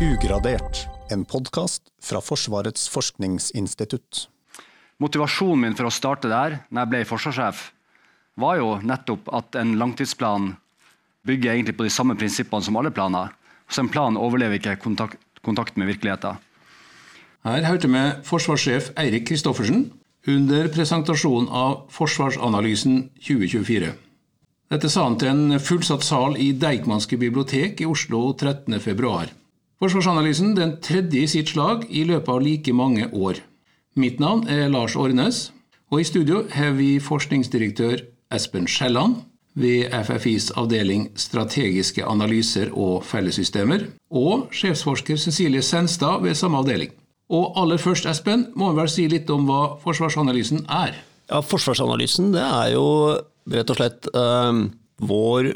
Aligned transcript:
Ugradert, 0.00 0.86
en 1.12 1.26
podkast 1.28 1.90
fra 2.00 2.22
Forsvarets 2.24 2.86
forskningsinstitutt. 2.88 4.30
Motivasjonen 4.96 5.60
min 5.60 5.74
for 5.76 5.90
å 5.90 5.92
starte 5.92 6.30
der, 6.30 6.54
når 6.72 6.80
jeg 6.80 6.90
ble 6.94 7.00
forsvarssjef, 7.10 7.58
var 8.40 8.56
jo 8.56 8.70
nettopp 8.80 9.26
at 9.36 9.58
en 9.60 9.74
langtidsplan 9.76 10.54
bygger 11.28 11.52
egentlig 11.52 11.74
på 11.76 11.84
de 11.84 11.92
samme 11.92 12.16
prinsippene 12.16 12.64
som 12.64 12.78
alle 12.80 12.94
planer. 12.96 13.34
Så 13.68 13.82
en 13.84 13.90
plan 13.92 14.16
overlever 14.16 14.56
ikke 14.56 14.78
kontakt, 14.80 15.20
kontakt 15.44 15.76
med 15.76 15.90
virkeligheten. 15.92 16.40
Her 17.44 17.66
hørte 17.68 17.90
vi 17.92 18.04
forsvarssjef 18.30 18.94
Eirik 19.02 19.26
Kristoffersen 19.28 19.90
under 20.32 20.70
presentasjonen 20.72 21.50
av 21.52 21.82
Forsvarsanalysen 21.92 23.10
2024. 23.20 23.92
Dette 24.72 24.88
sa 24.88 25.04
han 25.10 25.20
til 25.20 25.34
en 25.34 25.60
fullsatt 25.60 26.08
sal 26.08 26.40
i 26.40 26.54
Deichmanske 26.56 27.20
bibliotek 27.20 27.84
i 27.84 27.90
Oslo 27.90 28.30
13.2. 28.32 29.39
Forsvarsanalysen 29.80 30.50
den 30.58 30.74
tredje 30.84 31.22
i 31.24 31.28
sitt 31.30 31.54
slag 31.54 31.86
i 31.88 32.02
løpet 32.04 32.28
av 32.28 32.42
like 32.44 32.72
mange 32.76 33.06
år. 33.16 33.38
Mitt 33.96 34.18
navn 34.20 34.42
er 34.52 34.68
Lars 34.68 34.92
Årnes, 34.92 35.38
og 35.88 36.02
i 36.02 36.04
studio 36.04 36.42
har 36.52 36.74
vi 36.76 36.98
forskningsdirektør 37.00 38.02
Espen 38.36 38.68
Skjelland 38.68 39.22
ved 39.56 39.88
FFIs 40.04 40.50
avdeling 40.60 41.06
strategiske 41.16 42.04
analyser 42.04 42.68
og 42.76 43.06
fellessystemer, 43.08 43.86
og 44.12 44.52
sjefsforsker 44.52 45.16
Cecilie 45.16 45.64
Senstad 45.64 46.20
ved 46.26 46.36
samme 46.36 46.60
avdeling. 46.60 46.92
Og 47.32 47.56
aller 47.56 47.80
først, 47.80 48.04
Espen, 48.10 48.50
må 48.52 48.74
vi 48.74 48.82
vel 48.82 48.92
si 48.92 49.08
litt 49.08 49.32
om 49.32 49.48
hva 49.48 49.62
forsvarsanalysen 49.80 50.66
er? 50.68 50.92
Ja, 51.30 51.40
Forsvarsanalysen 51.40 52.34
det 52.34 52.44
er 52.44 52.74
jo 52.74 52.86
rett 53.48 53.72
og 53.72 53.80
slett 53.80 54.12
eh, 54.12 54.62
vår 55.08 55.54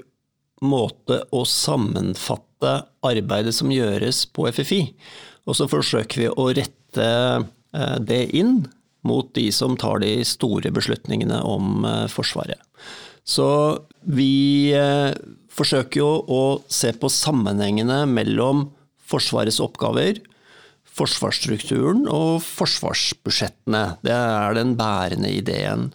måte 0.66 1.20
å 1.34 1.44
sammenfatte 1.48 2.78
arbeidet 3.04 3.54
som 3.56 3.72
gjøres 3.72 4.24
på 4.34 4.48
FFI. 4.50 4.80
Og 5.44 5.58
så 5.58 5.68
forsøker 5.70 6.24
vi 6.24 6.30
å 6.30 6.48
rette 6.56 7.08
eh, 7.44 7.96
det 8.00 8.22
inn 8.36 8.64
mot 9.04 9.28
de 9.36 9.50
som 9.52 9.76
tar 9.76 10.00
de 10.00 10.16
store 10.26 10.72
beslutningene 10.74 11.42
om 11.44 11.84
eh, 11.88 12.06
Forsvaret. 12.12 12.60
Så 13.24 13.46
vi 14.04 14.72
eh, 14.76 15.12
forsøker 15.52 16.00
jo 16.00 16.10
å 16.28 16.44
se 16.72 16.92
på 16.96 17.10
sammenhengene 17.12 18.04
mellom 18.10 18.68
Forsvarets 19.04 19.60
oppgaver, 19.60 20.20
forsvarsstrukturen 20.94 22.04
og 22.10 22.38
forsvarsbudsjettene. 22.44 23.82
Det 24.06 24.14
er 24.14 24.56
den 24.56 24.74
bærende 24.78 25.30
ideen. 25.34 25.88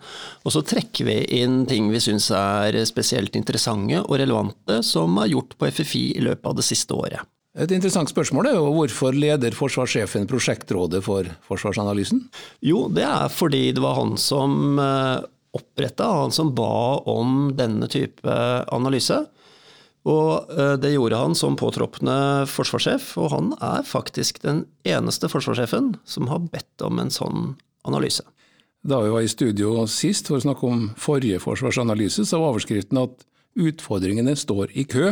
Og 0.43 0.55
så 0.55 0.63
trekker 0.65 1.07
vi 1.07 1.17
inn 1.39 1.63
ting 1.69 1.87
vi 1.93 2.01
syns 2.03 2.29
er 2.35 2.75
spesielt 2.89 3.37
interessante 3.39 4.03
og 4.03 4.19
relevante 4.19 4.81
som 4.85 5.17
er 5.23 5.31
gjort 5.31 5.55
på 5.59 5.71
FFI 5.71 6.05
i 6.19 6.25
løpet 6.25 6.51
av 6.51 6.59
det 6.59 6.67
siste 6.67 6.95
året. 6.95 7.23
Et 7.59 7.71
interessant 7.73 8.11
spørsmål 8.11 8.51
er 8.51 8.59
jo 8.59 8.69
hvorfor 8.75 9.15
leder 9.15 9.55
forsvarssjefen 9.57 10.27
prosjektrådet 10.29 11.01
for 11.03 11.27
forsvarsanalysen? 11.47 12.21
Jo, 12.61 12.85
det 12.93 13.07
er 13.07 13.31
fordi 13.33 13.71
det 13.73 13.81
var 13.83 13.97
han 13.97 14.13
som 14.21 14.77
eh, 14.79 15.17
oppretta, 15.57 16.11
han 16.21 16.35
som 16.35 16.53
ba 16.55 17.01
om 17.09 17.49
denne 17.57 17.89
type 17.91 18.35
analyse. 18.75 19.23
Og 20.07 20.51
eh, 20.55 20.75
det 20.79 20.93
gjorde 20.93 21.19
han 21.19 21.35
som 21.35 21.57
påtroppende 21.59 22.47
forsvarssjef, 22.49 23.11
og 23.19 23.33
han 23.33 23.51
er 23.59 23.87
faktisk 23.87 24.41
den 24.45 24.63
eneste 24.87 25.29
forsvarssjefen 25.31 25.95
som 26.07 26.29
har 26.31 26.45
bedt 26.53 26.85
om 26.85 27.01
en 27.01 27.11
sånn 27.13 27.55
analyse. 27.87 28.23
Da 28.81 29.01
vi 29.03 29.11
var 29.11 29.25
i 29.25 29.31
studio 29.31 29.83
sist 29.91 30.29
for 30.29 30.39
å 30.39 30.45
snakke 30.45 30.67
om 30.67 30.87
forrige 30.99 31.41
forsvarsanalyse, 31.43 32.23
så 32.25 32.39
var 32.39 32.53
overskriften 32.53 33.01
at 33.01 33.25
utfordringene 33.59 34.37
står 34.39 34.71
i 34.79 34.85
kø. 34.87 35.11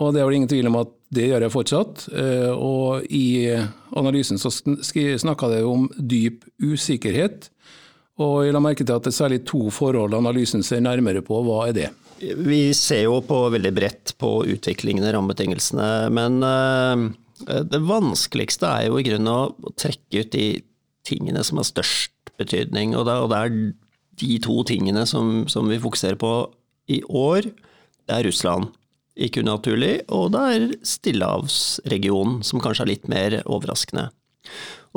Og 0.00 0.14
det 0.14 0.22
er 0.22 0.28
vel 0.28 0.38
ingen 0.38 0.50
tvil 0.50 0.70
om 0.70 0.78
at 0.80 0.92
det 1.12 1.28
gjør 1.28 1.44
jeg 1.44 1.52
fortsatt. 1.52 2.04
Eh, 2.16 2.50
og 2.52 3.04
i 3.12 3.52
analysen 3.98 4.40
så 4.40 4.50
snakka 4.52 5.50
det 5.52 5.62
om 5.68 5.84
dyp 5.98 6.46
usikkerhet. 6.64 7.50
Og 8.22 8.46
jeg 8.46 8.54
la 8.56 8.62
merke 8.62 8.86
til 8.86 8.96
at 8.96 9.04
det 9.04 9.12
er 9.12 9.20
særlig 9.20 9.42
to 9.48 9.66
forhold 9.72 10.16
analysen 10.16 10.64
ser 10.64 10.80
nærmere 10.84 11.20
på. 11.24 11.42
Hva 11.44 11.66
er 11.68 11.76
det? 11.76 11.90
Vi 12.22 12.60
ser 12.76 13.06
jo 13.08 13.18
på 13.26 13.38
veldig 13.50 13.72
bredt 13.74 14.14
på 14.22 14.30
utviklingen 14.46 15.04
i 15.06 15.12
rammebetingelsene, 15.14 15.88
men 16.14 16.38
eh, 16.46 17.62
det 17.66 17.80
vanskeligste 17.88 18.68
er 18.70 18.86
jo 18.86 19.00
i 19.00 19.06
grunnen 19.06 19.32
å 19.32 19.72
trekke 19.74 20.22
ut 20.22 20.34
de 20.34 20.46
tingene 21.08 21.42
som 21.42 21.58
har 21.58 21.66
størst 21.66 22.32
betydning. 22.38 22.94
Og 22.94 23.08
det, 23.08 23.16
er 23.38 23.56
de 24.22 24.38
to 24.44 24.60
tingene 24.68 25.02
som, 25.08 25.48
som 25.50 25.66
vi 25.70 25.80
fokuserer 25.82 26.18
på 26.20 26.32
i 26.92 27.02
år. 27.08 27.50
Det 28.06 28.16
er 28.16 28.26
Russland, 28.28 28.70
ikke 29.18 29.42
unaturlig, 29.42 29.94
og 30.12 30.30
det 30.34 30.46
er 30.54 30.68
Stillehavsregionen, 30.86 32.40
som 32.46 32.62
kanskje 32.62 32.86
er 32.86 32.92
litt 32.94 33.10
mer 33.10 33.40
overraskende. 33.44 34.08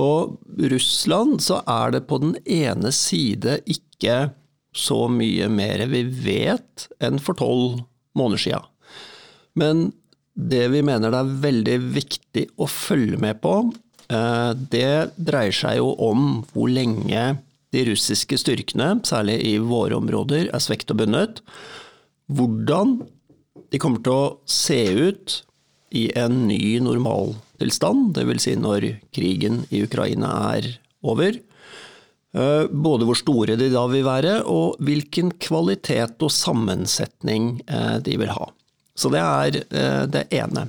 Og 0.02 0.38
Russland, 0.72 1.40
så 1.44 1.62
er 1.70 1.96
det 1.96 2.06
på 2.10 2.20
den 2.22 2.36
ene 2.46 2.92
side 2.96 3.60
ikke 3.72 4.30
så 4.76 5.06
mye 5.12 5.48
mer 5.52 5.86
vi 5.92 6.04
vet 6.04 6.88
enn 7.04 7.22
for 7.24 7.38
tolv 7.40 7.80
måneder 8.18 8.42
sia. 8.42 8.62
Men 9.56 9.90
det 10.36 10.68
vi 10.74 10.84
mener 10.84 11.14
det 11.14 11.22
er 11.22 11.42
veldig 11.46 11.78
viktig 11.96 12.46
å 12.60 12.68
følge 12.68 13.20
med 13.22 13.40
på, 13.44 13.56
eh, 14.12 14.52
det 14.54 15.16
dreier 15.16 15.56
seg 15.56 15.80
jo 15.80 15.94
om 16.04 16.44
hvor 16.52 16.68
lenge 16.72 17.38
de 17.76 17.86
russiske 17.90 18.38
styrkene, 18.40 19.00
særlig 19.08 19.40
i 19.48 19.58
våre 19.60 19.98
områder, 19.98 20.50
er 20.52 20.64
svekt 20.64 20.92
og 20.92 21.02
bundet. 21.02 21.42
Hvordan 22.32 23.00
de 23.72 23.82
kommer 23.82 24.04
til 24.04 24.16
å 24.16 24.38
se 24.48 24.80
ut 24.92 25.42
i 25.96 26.08
en 26.20 26.46
ny 26.50 26.78
normaltilstand, 26.84 28.14
dvs. 28.16 28.44
Si 28.44 28.56
når 28.60 28.88
krigen 29.16 29.64
i 29.72 29.84
Ukraina 29.86 30.32
er 30.56 30.70
over. 31.06 31.38
Eh, 32.36 32.68
både 32.68 33.08
hvor 33.08 33.16
store 33.16 33.56
de 33.56 33.70
da 33.72 33.86
vil 33.88 34.04
være, 34.04 34.42
og 34.52 34.76
hvilken 34.84 35.32
kvalitet 35.40 36.20
og 36.26 36.34
sammensetning 36.36 37.62
eh, 37.64 37.96
de 38.04 38.18
vil 38.20 38.34
ha. 38.36 38.50
Så 38.96 39.12
det 39.14 39.22
er 39.22 39.60
eh, 39.64 40.04
det 40.12 40.26
ene. 40.36 40.68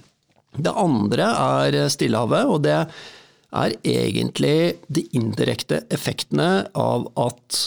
Det 0.57 0.73
andre 0.73 1.27
er 1.27 1.91
Stillehavet, 1.93 2.47
og 2.47 2.63
det 2.65 2.77
er 2.77 3.75
egentlig 3.83 4.79
de 4.87 5.03
indirekte 5.17 5.83
effektene 5.93 6.69
av 6.77 7.11
at 7.21 7.59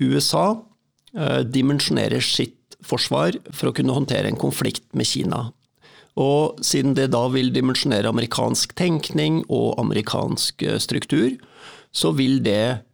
USA 0.00 0.56
dimensjonerer 1.48 2.22
sitt 2.22 2.76
forsvar 2.84 3.36
for 3.50 3.70
å 3.70 3.74
kunne 3.76 3.94
håndtere 3.96 4.28
en 4.30 4.40
konflikt 4.40 4.84
med 4.96 5.08
Kina. 5.08 5.40
Og 6.20 6.60
siden 6.64 6.94
det 6.96 7.08
da 7.12 7.24
vil 7.32 7.50
dimensjonere 7.52 8.10
amerikansk 8.12 8.74
tenkning 8.78 9.40
og 9.48 9.80
amerikansk 9.80 10.64
struktur, 10.84 11.32
så 11.92 12.12
vil 12.16 12.38
det 12.44 12.87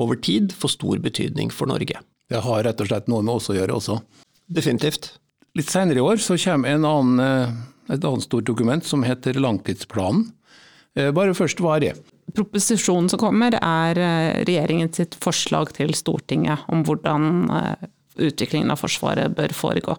over 0.00 0.16
tid 0.16 0.54
få 0.56 0.70
stor 0.72 1.00
betydning 1.02 1.52
for 1.54 1.70
Norge. 1.70 2.00
Det 2.30 2.42
har 2.44 2.64
rett 2.64 2.80
og 2.80 2.90
slett 2.90 3.10
noe 3.10 3.24
med 3.26 3.40
oss 3.40 3.50
å 3.50 3.56
gjøre 3.56 3.76
også? 3.76 3.98
Definitivt. 4.50 5.12
Litt 5.58 5.70
senere 5.70 5.98
i 5.98 6.04
år 6.04 6.20
så 6.22 6.36
kommer 6.38 6.76
annen, 6.78 7.20
eh, 7.20 7.94
et 7.94 8.04
annet 8.04 8.22
stort 8.22 8.46
dokument 8.46 8.84
som 8.86 9.02
heter 9.02 9.34
langtidsplanen. 9.34 10.30
Eh, 10.96 11.10
bare 11.10 11.34
først, 11.34 11.58
hva 11.62 11.76
er 11.76 11.80
det? 11.80 11.94
Proposisjonen 12.34 13.10
som 13.10 13.18
kommer 13.18 13.54
er 13.58 13.98
eh, 13.98 14.44
regjeringens 14.46 15.18
forslag 15.18 15.72
til 15.74 15.94
Stortinget 15.94 16.66
om 16.70 16.84
hvordan 16.86 17.50
utviklingen 18.20 18.70
av 18.70 18.78
Forsvaret 18.78 19.34
bør 19.34 19.54
foregå. 19.54 19.96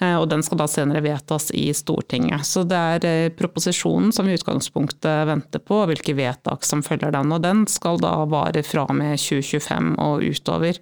Eh, 0.00 0.16
og 0.16 0.28
den 0.30 0.42
skal 0.44 0.62
da 0.62 0.66
senere 0.70 1.02
vedtas 1.04 1.50
i 1.56 1.68
Stortinget. 1.76 2.46
Så 2.48 2.64
det 2.68 2.80
er 2.94 3.06
eh, 3.08 3.32
proposisjonen 3.36 4.14
som 4.16 4.28
i 4.28 4.36
utgangspunktet 4.38 5.28
venter 5.28 5.62
på, 5.62 5.82
hvilke 5.90 6.16
vedtak 6.16 6.64
som 6.66 6.84
følger 6.84 7.12
den. 7.16 7.32
Og 7.36 7.42
den 7.44 7.66
skal 7.68 8.00
da 8.00 8.14
vare 8.30 8.64
fra 8.66 8.86
og 8.88 8.96
med 8.96 9.20
2025 9.20 9.94
og 10.00 10.24
utover. 10.24 10.80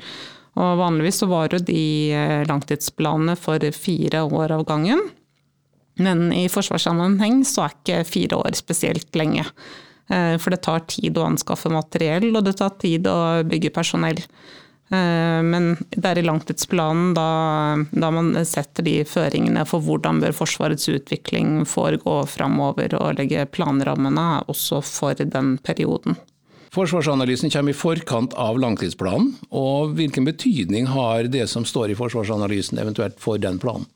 Og 0.58 0.78
vanligvis 0.80 1.20
så 1.22 1.30
varer 1.30 1.62
de 1.66 1.82
eh, 2.14 2.44
langtidsplanene 2.48 3.34
for 3.38 3.62
fire 3.74 4.22
år 4.26 4.54
av 4.54 4.64
gangen. 4.70 5.02
Men 5.98 6.28
i 6.30 6.46
forsvarssammenheng 6.46 7.42
så 7.46 7.66
er 7.66 7.74
ikke 7.74 8.06
fire 8.06 8.38
år 8.38 8.54
spesielt 8.54 9.10
lenge. 9.18 9.42
For 10.08 10.54
det 10.54 10.62
tar 10.64 10.86
tid 10.88 11.18
å 11.20 11.24
anskaffe 11.26 11.68
materiell, 11.68 12.30
og 12.30 12.46
det 12.46 12.54
tar 12.56 12.70
tid 12.80 13.04
å 13.10 13.42
bygge 13.44 13.72
personell. 13.74 14.22
Eh, 14.90 15.42
men 15.44 15.74
det 15.90 16.06
er 16.08 16.20
i 16.20 16.24
langtidsplanen 16.24 17.12
da, 17.16 17.28
da, 17.92 18.10
man 18.14 18.32
setter 18.48 18.86
de 18.86 19.02
føringene 19.08 19.66
for 19.68 19.84
hvordan 19.84 20.22
bør 20.22 20.36
Forsvarets 20.36 20.88
utvikling 20.88 21.66
foregå 21.68 22.22
framover, 22.30 22.96
og 22.96 23.20
legge 23.20 23.44
planrammene 23.52 24.28
også 24.48 24.80
for 24.84 25.18
den 25.18 25.56
perioden. 25.64 26.16
Forsvarsanalysen 26.72 27.50
kommer 27.50 27.72
i 27.72 27.76
forkant 27.76 28.34
av 28.36 28.58
langtidsplanen. 28.60 29.32
og 29.50 29.94
Hvilken 29.96 30.26
betydning 30.28 30.88
har 30.92 31.28
det 31.32 31.46
som 31.48 31.64
står 31.64 31.92
i 31.92 31.96
forsvarsanalysen 31.98 32.80
eventuelt 32.80 33.16
for 33.20 33.40
den 33.40 33.60
planen? 33.60 33.88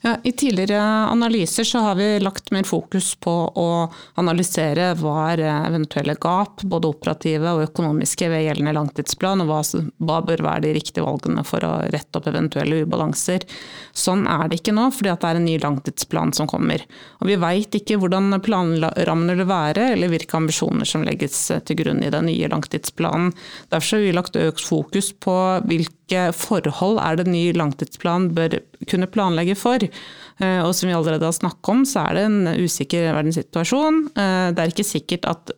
Ja, 0.00 0.16
I 0.22 0.32
tidligere 0.32 0.82
analyser 0.82 1.64
så 1.64 1.78
har 1.78 1.94
vi 1.94 2.20
lagt 2.20 2.52
mer 2.54 2.62
fokus 2.62 3.14
på 3.18 3.32
å 3.50 3.70
analysere 4.14 4.92
hva 5.00 5.14
er 5.32 5.42
eventuelle 5.48 6.14
gap, 6.22 6.62
både 6.62 6.92
operative 6.92 7.50
og 7.56 7.64
økonomiske 7.64 8.28
ved 8.30 8.44
gjeldende 8.44 8.76
langtidsplan, 8.76 9.42
og 9.42 9.50
hva, 9.50 9.58
hva, 9.98 10.20
bør 10.28 10.44
være 10.46 10.68
de 10.68 10.76
riktige 10.78 11.02
valgene 11.02 11.42
for 11.46 11.66
å 11.66 11.72
rette 11.90 12.20
opp 12.20 12.30
eventuelle 12.30 12.84
ubalanser. 12.86 13.48
Sånn 13.90 14.22
er 14.30 14.46
det 14.46 14.60
ikke 14.60 14.76
nå, 14.78 14.86
fordi 14.94 15.16
det 15.18 15.32
er 15.32 15.42
en 15.42 15.48
ny 15.50 15.58
langtidsplan 15.66 16.34
som 16.36 16.46
kommer. 16.46 16.86
Og 17.18 17.32
Vi 17.32 17.40
veit 17.42 17.74
ikke 17.74 17.98
hvordan 17.98 18.38
planrammene 18.46 19.38
vil 19.42 19.50
være, 19.50 19.92
eller 19.96 20.14
hvilke 20.14 20.38
ambisjoner 20.38 20.86
som 20.86 21.02
legges 21.02 21.42
til 21.66 21.82
grunn 21.82 22.06
i 22.06 22.14
den 22.14 22.30
nye 22.30 22.54
langtidsplanen. 22.54 23.34
Derfor 23.74 23.98
har 23.98 24.06
vi 24.06 24.14
lagt 24.14 24.38
økt 24.38 24.62
fokus 24.62 25.10
på 25.18 25.38
hvilke 25.66 25.97
forhold 26.34 26.98
er 27.02 27.18
det 27.18 27.28
ny 27.28 27.52
langtidsplan 27.56 28.30
bør 28.36 28.58
kunne 28.88 29.10
planlegge 29.10 29.56
for. 29.58 29.82
Eh, 29.82 30.60
og 30.62 30.74
som 30.74 30.88
vi 30.88 30.96
allerede 30.96 31.26
har 31.26 31.36
snakket 31.36 31.72
om, 31.72 31.84
så 31.88 32.06
er 32.06 32.18
det 32.18 32.26
en 32.28 32.52
usikker 32.64 33.10
verdenssituasjon. 33.12 34.04
Eh, 34.14 34.48
det 34.54 34.62
er 34.62 34.72
ikke 34.72 34.86
sikkert 34.86 35.28
at 35.28 35.54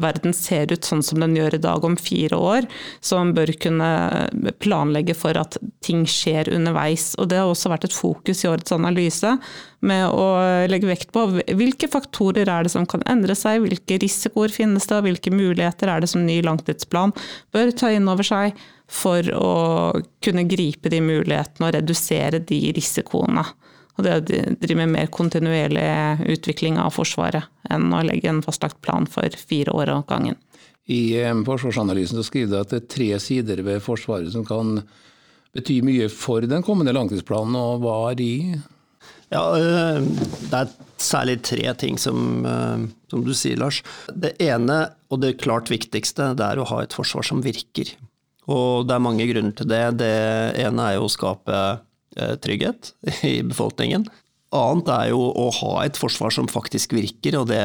verden 0.00 0.34
ser 0.36 0.72
ut 0.72 0.86
sånn 0.86 1.02
som 1.04 1.20
den 1.22 1.36
gjør 1.38 1.56
i 1.56 1.62
dag 1.62 1.84
om 1.84 1.96
fire 2.00 2.36
år, 2.36 2.68
så 3.00 3.20
man 3.20 3.34
bør 3.36 3.52
kunne 3.60 3.90
planlegge 4.62 5.16
for 5.18 5.38
at 5.40 5.58
ting 5.84 6.04
skjer 6.08 6.50
underveis. 6.54 7.12
Og 7.18 7.30
Det 7.30 7.40
har 7.40 7.50
også 7.50 7.72
vært 7.72 7.88
et 7.88 7.96
fokus 7.96 8.44
i 8.44 8.50
årets 8.50 8.74
analyse, 8.76 9.36
med 9.78 10.10
å 10.10 10.24
legge 10.66 10.88
vekt 10.90 11.12
på 11.14 11.22
hvilke 11.54 11.86
faktorer 11.90 12.50
er 12.50 12.66
det 12.66 12.72
som 12.72 12.86
kan 12.88 13.04
endre 13.06 13.36
seg, 13.38 13.62
hvilke 13.62 14.00
risikoer 14.02 14.50
finnes 14.50 14.88
det, 14.90 14.98
og 14.98 15.06
hvilke 15.06 15.30
muligheter 15.34 15.92
er 15.92 16.02
det 16.02 16.10
som 16.10 16.26
ny 16.26 16.40
langtidsplan 16.42 17.14
bør 17.54 17.70
ta 17.78 17.92
inn 17.94 18.10
over 18.10 18.26
seg 18.26 18.58
for 18.88 19.22
å 19.36 19.52
kunne 20.24 20.46
gripe 20.48 20.90
de 20.90 21.00
mulighetene 21.04 21.68
og 21.68 21.74
redusere 21.76 22.40
de 22.40 22.60
risikoene. 22.76 23.44
Og 23.98 24.06
det 24.06 24.14
å 24.14 24.22
drive 24.22 24.78
med 24.78 24.92
mer 24.94 25.08
kontinuerlig 25.10 25.88
utvikling 26.30 26.78
av 26.78 26.94
Forsvaret 26.94 27.50
enn 27.68 27.90
å 27.90 28.04
legge 28.06 28.30
en 28.30 28.44
fastlagt 28.44 28.78
plan 28.84 29.08
for 29.10 29.34
fire 29.34 29.74
år 29.74 29.90
av 29.96 30.06
gangen. 30.10 30.38
I 30.88 31.18
eh, 31.20 31.34
forsvarsanalysen 31.44 32.16
så 32.16 32.24
skriver 32.24 32.52
du 32.52 32.58
at 32.62 32.72
det 32.72 32.80
er 32.80 32.90
tre 32.94 33.10
sider 33.20 33.60
ved 33.66 33.82
Forsvaret 33.84 34.32
som 34.32 34.46
kan 34.48 34.78
bety 35.56 35.80
mye 35.84 36.08
for 36.12 36.46
den 36.46 36.64
kommende 36.64 36.94
langtidsplanen, 36.96 37.56
og 37.58 37.82
hva 37.82 37.96
er 38.12 38.18
de? 38.20 38.32
Ja, 39.28 39.42
eh, 39.58 40.00
Det 40.48 40.62
er 40.62 40.70
særlig 40.96 41.42
tre 41.44 41.74
ting 41.74 41.98
som, 42.00 42.46
eh, 42.46 42.86
som 43.10 43.24
du 43.24 43.34
sier, 43.34 43.58
Lars. 43.60 43.82
Det 44.08 44.36
ene, 44.40 44.92
og 45.10 45.20
det 45.20 45.40
klart 45.42 45.68
viktigste, 45.68 46.34
det 46.38 46.46
er 46.46 46.62
å 46.62 46.68
ha 46.70 46.80
et 46.82 46.96
forsvar 46.96 47.26
som 47.26 47.42
virker. 47.42 47.92
Og 48.48 48.86
det 48.88 48.94
er 48.94 49.04
mange 49.04 49.26
grunner 49.28 49.52
til 49.54 49.68
det. 49.68 49.98
Det 49.98 50.56
ene 50.56 50.80
er 50.88 50.94
jo 50.96 51.04
å 51.04 51.12
skape 51.12 51.80
trygghet 52.44 52.92
i 53.26 53.38
befolkningen. 53.46 54.06
Annet 54.56 54.88
er 54.94 55.10
jo 55.12 55.20
å 55.28 55.50
ha 55.60 55.74
et 55.84 55.98
forsvar 56.00 56.32
som 56.32 56.48
faktisk 56.48 56.94
virker, 56.96 57.36
og 57.36 57.50
det 57.50 57.60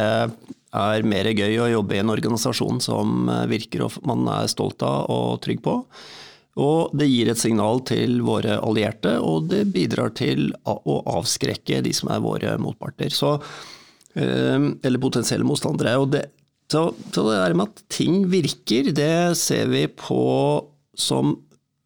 er 0.73 1.05
mer 1.07 1.29
gøy 1.31 1.61
å 1.61 1.69
jobbe 1.77 1.95
i 1.95 2.01
en 2.01 2.11
organisasjon 2.11 2.81
som 2.83 3.29
eh, 3.31 3.45
virker 3.51 3.85
og 3.85 3.99
man 4.09 4.25
er 4.33 4.51
stolt 4.51 4.83
av 4.85 5.07
og 5.13 5.39
trygg 5.45 5.61
på. 5.63 5.77
Og 6.63 6.91
det 6.97 7.07
gir 7.09 7.31
et 7.31 7.39
signal 7.39 7.81
til 7.87 8.19
våre 8.25 8.59
allierte, 8.61 9.15
og 9.21 9.47
det 9.49 9.63
bidrar 9.73 10.11
til 10.17 10.51
å 10.69 10.99
avskrekke 11.15 11.81
de 11.85 11.93
som 11.97 12.11
er 12.13 12.21
våre 12.21 12.57
motparter. 12.61 13.13
Så, 13.13 13.37
eh, 14.17 14.59
eller 14.83 15.01
potensielle 15.01 15.47
motstandere. 15.47 15.95
Det, 16.13 16.25
så, 16.69 16.89
så 17.13 17.25
det 17.29 17.39
der 17.39 17.57
med 17.57 17.71
at 17.71 17.85
ting 17.93 18.25
virker, 18.33 18.91
det 18.93 19.37
ser 19.39 19.71
vi 19.71 19.87
på 19.87 20.21
som 20.93 21.37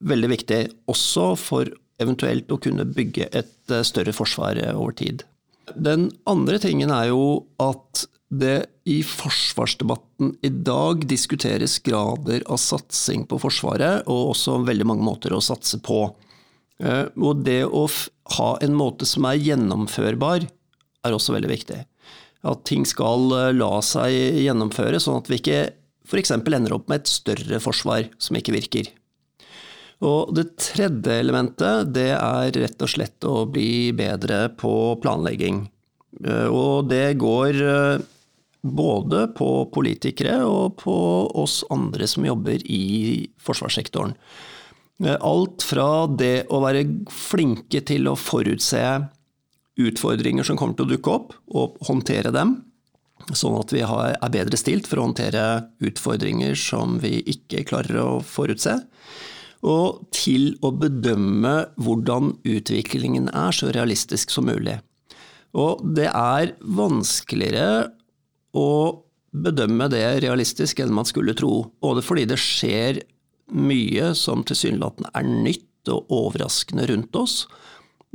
veldig 0.08 0.30
viktig, 0.34 0.62
også 0.92 1.32
for 1.40 1.70
eventuelt 2.02 2.52
å 2.52 2.60
kunne 2.62 2.86
bygge 2.90 3.30
et 3.32 3.74
eh, 3.74 3.86
større 3.88 4.14
forsvar 4.16 4.60
eh, 4.62 4.76
over 4.76 4.96
tid. 4.98 5.26
Den 5.76 6.10
andre 6.30 6.60
tingen 6.64 6.94
er 6.94 7.10
jo 7.12 7.48
at 7.62 8.06
det 8.28 8.68
i 8.88 9.00
forsvarsdebatten 9.08 10.34
i 10.44 10.52
dag 10.52 11.06
diskuteres 11.08 11.78
grader 11.84 12.44
av 12.52 12.60
satsing 12.60 13.24
på 13.28 13.40
Forsvaret, 13.40 14.04
og 14.08 14.34
også 14.34 14.58
veldig 14.68 14.88
mange 14.88 15.06
måter 15.08 15.36
å 15.36 15.44
satse 15.44 15.80
på. 15.84 16.02
Eh, 16.84 17.06
og 17.16 17.44
det 17.48 17.62
å 17.66 17.86
ha 18.38 18.50
en 18.64 18.76
måte 18.78 19.08
som 19.08 19.28
er 19.30 19.40
gjennomførbar, 19.40 20.48
er 21.08 21.16
også 21.16 21.38
veldig 21.38 21.52
viktig. 21.54 21.82
At 22.48 22.64
ting 22.68 22.84
skal 22.88 23.32
la 23.56 23.74
seg 23.84 24.14
gjennomføre, 24.44 25.00
sånn 25.02 25.22
at 25.22 25.32
vi 25.32 25.40
ikke 25.40 25.62
f.eks. 26.08 26.32
ender 26.36 26.76
opp 26.76 26.88
med 26.92 27.02
et 27.02 27.12
større 27.12 27.60
forsvar 27.64 28.08
som 28.22 28.38
ikke 28.40 28.56
virker. 28.56 28.92
Og 30.06 30.34
det 30.38 30.52
tredje 30.62 31.16
elementet 31.24 31.90
det 31.96 32.12
er 32.14 32.52
rett 32.54 32.84
og 32.86 32.92
slett 32.92 33.26
å 33.26 33.48
bli 33.50 33.90
bedre 33.98 34.46
på 34.60 34.72
planlegging. 35.02 35.64
Eh, 36.24 36.48
og 36.48 36.92
det 36.92 37.18
går 37.18 37.62
eh, 37.64 38.06
både 38.62 39.26
på 39.38 39.50
politikere 39.74 40.44
og 40.46 40.78
på 40.84 40.98
oss 41.42 41.64
andre 41.74 42.08
som 42.10 42.28
jobber 42.28 42.62
i 42.70 43.26
forsvarssektoren. 43.42 44.14
Eh, 45.04 45.18
alt 45.18 45.66
fra 45.66 46.06
det 46.14 46.48
å 46.54 46.62
være 46.62 46.86
flinke 47.14 47.82
til 47.86 48.10
å 48.12 48.18
forutse 48.18 48.84
utfordringer 49.78 50.46
som 50.46 50.58
kommer 50.58 50.78
til 50.78 50.88
å 50.88 50.94
dukke 50.94 51.14
opp, 51.14 51.34
og 51.54 51.78
håndtere 51.86 52.32
dem, 52.34 52.56
sånn 53.38 53.58
at 53.60 53.74
vi 53.74 53.84
er 53.86 54.32
bedre 54.34 54.58
stilt 54.58 54.88
for 54.90 54.98
å 54.98 55.08
håndtere 55.10 55.44
utfordringer 55.86 56.58
som 56.58 56.98
vi 57.02 57.20
ikke 57.30 57.66
klarer 57.70 58.00
å 58.02 58.08
forutse 58.26 58.80
og 59.66 60.04
til 60.14 60.52
å 60.66 60.72
bedømme 60.76 61.54
hvordan 61.82 62.36
utviklingen 62.46 63.30
er 63.34 63.56
så 63.56 63.72
realistisk 63.74 64.34
som 64.34 64.50
mulig. 64.50 64.78
Og 65.58 65.82
det 65.98 66.10
er 66.12 66.54
vanskeligere 66.62 67.90
å 68.58 68.70
bedømme 69.38 69.90
det 69.92 70.06
realistisk 70.24 70.82
enn 70.82 70.94
man 70.94 71.08
skulle 71.08 71.36
tro, 71.38 71.68
både 71.82 72.04
fordi 72.06 72.28
det 72.30 72.40
skjer 72.42 73.02
mye 73.58 74.12
som 74.18 74.44
tilsynelatende 74.46 75.14
er 75.16 75.28
nytt 75.48 75.92
og 75.94 76.12
overraskende 76.12 76.88
rundt 76.90 77.16
oss, 77.16 77.46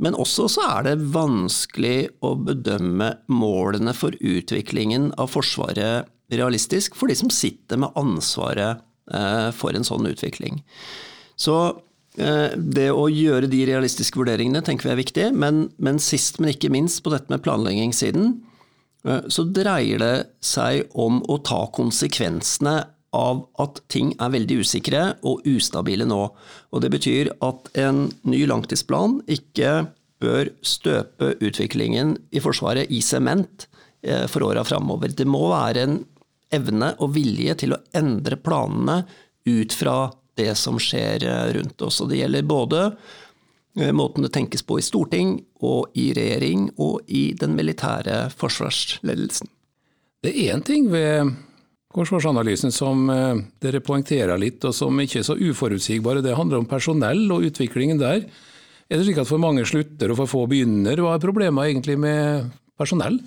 men 0.01 0.17
også 0.19 0.47
så 0.51 0.65
er 0.67 0.87
det 0.87 1.11
vanskelig 1.13 2.09
å 2.25 2.33
bedømme 2.35 3.13
målene 3.31 3.93
for 3.95 4.15
utviklingen 4.19 5.11
av 5.21 5.31
Forsvaret 5.33 6.09
realistisk 6.33 6.97
for 6.97 7.11
de 7.11 7.17
som 7.17 7.31
sitter 7.33 7.79
med 7.81 7.93
ansvaret 7.99 8.81
eh, 9.13 9.49
for 9.55 9.77
en 9.77 9.85
sånn 9.85 10.09
utvikling. 10.09 10.61
Så 11.39 11.57
eh, 12.17 12.55
det 12.55 12.89
å 12.93 13.07
gjøre 13.11 13.49
de 13.51 13.63
realistiske 13.69 14.19
vurderingene 14.19 14.63
tenker 14.65 14.89
vi 14.89 14.95
er 14.95 15.01
viktig, 15.01 15.27
men, 15.35 15.67
men 15.77 16.01
sist, 16.01 16.39
men 16.39 16.53
ikke 16.53 16.71
minst 16.73 17.03
på 17.03 17.13
dette 17.13 17.31
med 17.33 17.43
planleggingssiden, 17.45 18.33
eh, 19.07 19.23
så 19.27 19.47
dreier 19.49 20.03
det 20.03 20.15
seg 20.43 20.89
om 20.93 21.21
å 21.29 21.39
ta 21.45 21.65
konsekvensene 21.73 22.79
av 23.13 23.43
at 23.61 23.81
ting 23.93 24.13
er 24.17 24.31
veldig 24.33 24.63
usikre 24.65 25.03
og 25.27 25.43
ustabile 25.45 26.05
nå. 26.09 26.21
Og 26.73 26.81
Det 26.81 26.89
betyr 26.93 27.29
at 27.45 27.69
en 27.77 28.07
ny 28.25 28.41
langtidsplan 28.49 29.19
ikke 29.29 29.83
bør 30.23 30.49
støpe 30.65 31.33
utviklingen 31.43 32.15
i 32.33 32.41
Forsvaret 32.43 32.91
i 32.91 33.01
sement 33.05 33.67
eh, 34.01 34.25
for 34.31 34.47
åra 34.47 34.63
framover. 34.65 35.13
Det 35.13 35.27
må 35.29 35.45
være 35.51 35.85
en 35.85 35.99
evne 36.53 36.93
og 37.01 37.15
vilje 37.15 37.57
til 37.63 37.75
å 37.75 37.81
endre 37.97 38.37
planene 38.41 39.03
ut 39.49 39.73
fra 39.75 39.97
det 40.39 40.53
som 40.59 40.79
skjer 40.81 41.25
eh, 41.27 41.53
rundt 41.57 41.81
oss. 41.85 42.01
Og 42.03 42.11
det 42.11 42.21
gjelder 42.21 42.47
både 42.47 42.83
eh, 43.79 43.91
måten 43.95 44.25
det 44.25 44.33
tenkes 44.35 44.65
på 44.65 44.79
i 44.79 44.85
storting 44.85 45.37
og 45.63 45.93
i 45.99 46.11
regjering 46.15 46.69
og 46.81 47.01
i 47.07 47.31
den 47.39 47.57
militære 47.57 48.27
forsvarsledelsen. 48.37 49.49
Det 50.23 50.31
er 50.31 50.55
én 50.55 50.63
ting 50.63 50.87
ved 50.91 51.33
forsvarsanalysen 51.93 52.73
som 52.73 53.05
eh, 53.11 53.43
dere 53.63 53.83
poengterer 53.83 54.39
litt, 54.41 54.63
og 54.65 54.75
som 54.75 54.99
ikke 55.03 55.21
er 55.21 55.27
så 55.27 55.37
uforutsigbare. 55.37 56.23
Det 56.25 56.37
handler 56.37 56.63
om 56.63 56.69
personell 56.69 57.27
og 57.33 57.45
utviklingen 57.49 58.01
der. 58.01 58.25
Er 58.89 58.99
det 58.99 59.05
slik 59.07 59.21
at 59.21 59.29
for 59.29 59.41
mange 59.41 59.65
slutter 59.65 60.11
og 60.11 60.19
for 60.21 60.31
få 60.31 60.43
begynner? 60.51 60.99
Hva 60.99 61.15
er 61.15 61.23
problemet 61.23 61.69
egentlig 61.69 61.97
med 62.01 62.51
personell? 62.79 63.21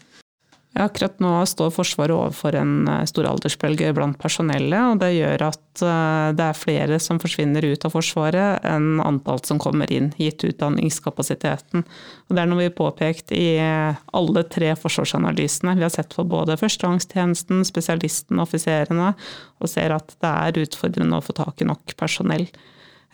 Akkurat 0.77 1.15
nå 1.25 1.31
står 1.49 1.71
Forsvaret 1.73 2.13
overfor 2.13 2.57
en 2.59 2.89
eh, 2.91 3.05
stor 3.09 3.25
aldersbølge 3.31 3.95
blant 3.97 4.19
personellet, 4.21 4.77
og 4.91 4.99
det 5.01 5.15
gjør 5.15 5.45
at 5.49 5.83
eh, 5.85 6.33
det 6.37 6.45
er 6.45 6.59
flere 6.59 6.99
som 7.01 7.21
forsvinner 7.23 7.65
ut 7.65 7.87
av 7.89 7.95
Forsvaret 7.95 8.67
enn 8.69 9.01
antall 9.01 9.41
som 9.49 9.61
kommer 9.63 9.89
inn, 9.93 10.11
gitt 10.21 10.45
utdanningskapasiteten. 10.45 11.87
Og 12.29 12.37
det 12.37 12.43
er 12.43 12.51
noe 12.51 12.61
vi 12.61 12.69
har 12.69 12.77
påpekt 12.77 13.33
i 13.33 13.57
eh, 13.63 13.97
alle 14.13 14.43
tre 14.53 14.75
forsvarsanalysene. 14.77 15.79
Vi 15.81 15.87
har 15.87 15.95
sett 15.95 16.13
på 16.13 16.27
både 16.29 16.59
førstegangstjenesten, 16.61 17.65
spesialisten 17.65 18.37
og 18.37 18.45
offiserene, 18.45 19.15
og 19.57 19.73
ser 19.73 19.95
at 19.97 20.13
det 20.21 20.33
er 20.33 20.61
utfordrende 20.67 21.17
å 21.17 21.25
få 21.25 21.39
tak 21.41 21.65
i 21.65 21.69
nok 21.71 21.97
personell. 21.97 22.51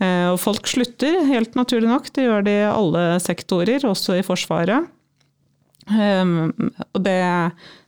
Og 0.02 0.38
folk 0.40 0.66
slutter, 0.66 1.20
helt 1.28 1.52
naturlig 1.54 1.86
nok. 1.86 2.08
Det 2.10 2.24
gjør 2.24 2.42
de 2.42 2.54
i 2.56 2.64
alle 2.66 3.02
sektorer, 3.22 3.84
også 3.86 4.16
i 4.18 4.24
Forsvaret. 4.26 4.88
Um, 5.90 6.52
og 6.92 7.02
det, 7.04 7.18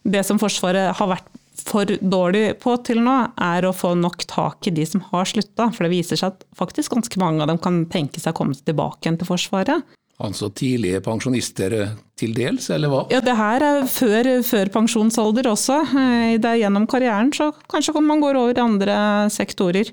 det, 0.02 0.24
som 0.26 0.40
Forsvaret 0.42 0.94
har 0.98 1.10
vært 1.10 1.30
for 1.64 1.86
dårlig 1.86 2.58
på 2.62 2.74
til 2.84 3.00
nå, 3.04 3.16
er 3.40 3.64
å 3.64 3.74
få 3.74 3.94
nok 3.96 4.26
tak 4.30 4.66
i 4.68 4.74
de 4.74 4.86
som 4.88 5.04
har 5.12 5.28
slutta. 5.30 5.70
For 5.74 5.86
det 5.86 5.92
viser 5.94 6.20
seg 6.20 6.34
at 6.34 6.46
faktisk 6.58 6.96
ganske 6.96 7.20
mange 7.22 7.44
av 7.44 7.52
dem 7.52 7.60
kan 7.62 7.84
tenke 7.92 8.22
seg 8.22 8.34
å 8.34 8.40
komme 8.42 8.58
tilbake 8.58 9.06
igjen 9.06 9.20
til 9.20 9.30
Forsvaret. 9.30 9.94
Altså 10.22 10.46
tidlige 10.54 11.00
pensjonister 11.02 11.74
til 12.14 12.34
dels, 12.36 12.68
eller 12.70 12.92
hva? 12.92 13.00
Ja, 13.10 13.18
det 13.24 13.34
her 13.34 13.64
er 13.66 13.88
før, 13.90 14.28
før 14.46 14.70
pensjonsalder 14.76 15.48
også. 15.50 15.80
Eh, 15.90 16.36
det 16.38 16.50
er 16.52 16.60
gjennom 16.62 16.86
karrieren, 16.90 17.32
så 17.34 17.50
kanskje 17.70 17.98
man 17.98 18.22
går 18.22 18.38
over 18.38 18.54
i 18.54 18.62
andre 18.62 18.94
sektorer. 19.34 19.90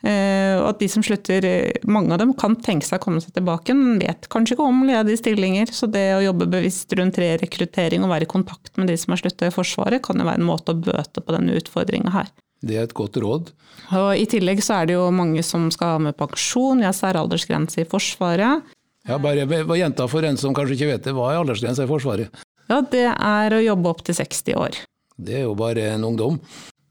Eh, 0.00 0.56
og 0.56 0.70
at 0.70 0.80
de 0.80 0.88
som 0.88 1.04
slutter, 1.04 1.44
mange 1.86 2.14
av 2.14 2.22
dem 2.22 2.32
kan 2.38 2.56
tenke 2.58 2.88
seg 2.88 2.98
å 2.98 3.04
komme 3.04 3.22
seg 3.22 3.34
tilbake, 3.36 3.76
men 3.76 4.00
vet 4.00 4.26
kanskje 4.32 4.56
ikke 4.56 4.66
om 4.72 4.82
ledige 4.88 5.20
stillinger. 5.20 5.70
Så 5.76 5.90
det 5.92 6.06
å 6.16 6.24
jobbe 6.24 6.50
bevisst 6.50 6.90
rundt 6.98 7.20
rekruttering 7.20 8.02
og 8.02 8.14
være 8.14 8.26
i 8.26 8.32
kontakt 8.34 8.74
med 8.80 8.90
de 8.90 8.98
som 8.98 9.14
har 9.14 9.22
slutta 9.22 9.50
i 9.50 9.54
Forsvaret, 9.54 10.02
kan 10.02 10.18
jo 10.18 10.26
være 10.26 10.42
en 10.42 10.50
måte 10.50 10.74
å 10.74 10.80
bøte 10.80 11.22
på 11.22 11.36
denne 11.36 11.58
utfordringa 11.60 12.14
her. 12.16 12.32
Det 12.60 12.76
er 12.76 12.88
et 12.88 12.96
godt 12.96 13.16
råd. 13.22 13.54
Og 13.96 14.10
I 14.20 14.26
tillegg 14.28 14.60
så 14.64 14.80
er 14.80 14.90
det 14.90 14.98
jo 14.98 15.06
mange 15.14 15.44
som 15.46 15.70
skal 15.72 15.94
ha 15.94 16.02
med 16.10 16.18
pensjon, 16.18 16.82
Jeg 16.82 16.90
har 16.90 16.98
særaldersgrense 16.98 17.80
i 17.84 17.88
Forsvaret. 17.88 18.66
Ja, 19.10 19.18
bare 19.18 19.42
gjenta 19.74 20.06
for 20.06 20.22
en 20.22 20.36
som 20.38 20.54
kanskje 20.54 20.76
ikke 20.76 20.90
vet 20.92 21.06
det, 21.08 21.14
hva 21.16 21.32
er 21.32 21.40
aldersgrensa 21.40 21.82
i 21.82 21.90
Forsvaret? 21.90 22.42
Ja, 22.70 22.78
Det 22.86 23.08
er 23.10 23.54
å 23.56 23.64
jobbe 23.64 23.90
opp 23.90 24.04
til 24.06 24.14
60 24.14 24.54
år. 24.54 24.76
Det 25.18 25.40
er 25.40 25.48
jo 25.48 25.56
bare 25.58 25.88
en 25.96 26.06
ungdom. 26.06 26.38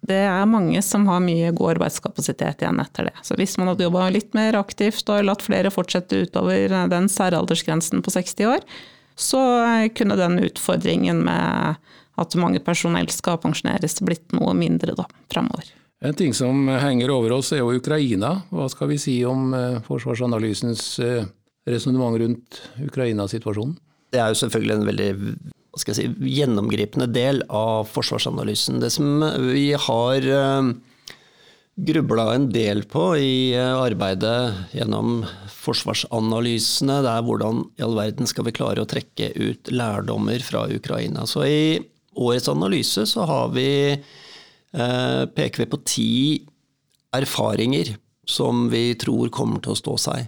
Det 0.03 0.17
er 0.27 0.49
mange 0.49 0.81
som 0.83 1.07
har 1.07 1.23
mye 1.23 1.53
god 1.55 1.77
arbeidskapasitet 1.77 2.63
igjen 2.63 2.79
etter 2.83 3.07
det. 3.07 3.15
Så 3.23 3.37
hvis 3.39 3.55
man 3.59 3.71
hadde 3.71 3.85
jobba 3.87 4.09
litt 4.11 4.35
mer 4.35 4.57
aktivt 4.59 5.07
og 5.07 5.23
latt 5.27 5.45
flere 5.45 5.71
fortsette 5.71 6.25
utover 6.25 6.75
den 6.91 7.07
særaldersgrensen 7.07 8.03
på 8.03 8.11
60 8.11 8.51
år, 8.51 8.67
så 9.19 9.39
kunne 9.95 10.19
den 10.19 10.39
utfordringen 10.43 11.23
med 11.23 11.79
at 12.19 12.39
mange 12.39 12.59
personell 12.59 13.07
skal 13.15 13.39
pensjoneres 13.39 13.99
blitt 14.03 14.35
noe 14.35 14.51
mindre 14.57 14.95
da, 14.99 15.07
framover. 15.31 15.71
En 16.03 16.15
ting 16.15 16.33
som 16.35 16.67
henger 16.67 17.11
over 17.11 17.39
oss 17.39 17.51
er 17.55 17.63
jo 17.63 17.75
Ukraina. 17.75 18.41
Hva 18.51 18.69
skal 18.71 18.91
vi 18.91 18.99
si 18.99 19.17
om 19.27 19.53
eh, 19.55 19.81
forsvarsanalysens 19.87 20.83
eh, 21.03 21.27
resonnement 21.71 22.17
rundt 22.19 22.61
Ukraina-situasjonen? 22.83 23.77
Det 24.09 24.21
er 24.21 24.31
jo 24.31 24.39
selvfølgelig 24.41 24.75
en 24.75 24.87
veldig 24.89 25.09
si, 25.77 26.05
gjennomgripende 26.33 27.09
del 27.13 27.43
av 27.53 27.89
forsvarsanalysen. 27.91 28.79
Det 28.81 28.89
som 28.93 29.21
vi 29.51 29.67
har 29.77 30.29
eh, 30.33 30.71
grubla 31.89 32.33
en 32.33 32.49
del 32.53 32.83
på 32.89 33.05
i 33.21 33.53
eh, 33.53 33.75
arbeidet 33.77 34.73
gjennom 34.75 35.21
forsvarsanalysene, 35.59 36.99
det 37.05 37.13
er 37.13 37.27
hvordan 37.27 37.63
i 37.77 37.85
all 37.85 37.95
verden 37.99 38.29
skal 38.29 38.47
vi 38.47 38.55
klare 38.55 38.83
å 38.83 38.89
trekke 38.89 39.31
ut 39.37 39.71
lærdommer 39.73 40.41
fra 40.45 40.65
Ukraina. 40.71 41.27
Så 41.29 41.45
i 41.45 41.61
årets 42.19 42.49
analyse 42.51 43.05
så 43.07 43.25
har 43.29 43.51
vi, 43.53 43.69
uh, 44.75 45.23
peker 45.29 45.63
vi 45.63 45.67
på 45.69 45.79
ti 45.87 46.11
erfaringer 47.15 47.93
som 48.27 48.67
vi 48.73 48.91
tror 48.99 49.31
kommer 49.33 49.61
til 49.63 49.75
å 49.75 49.79
stå 49.79 49.95
seg 50.01 50.27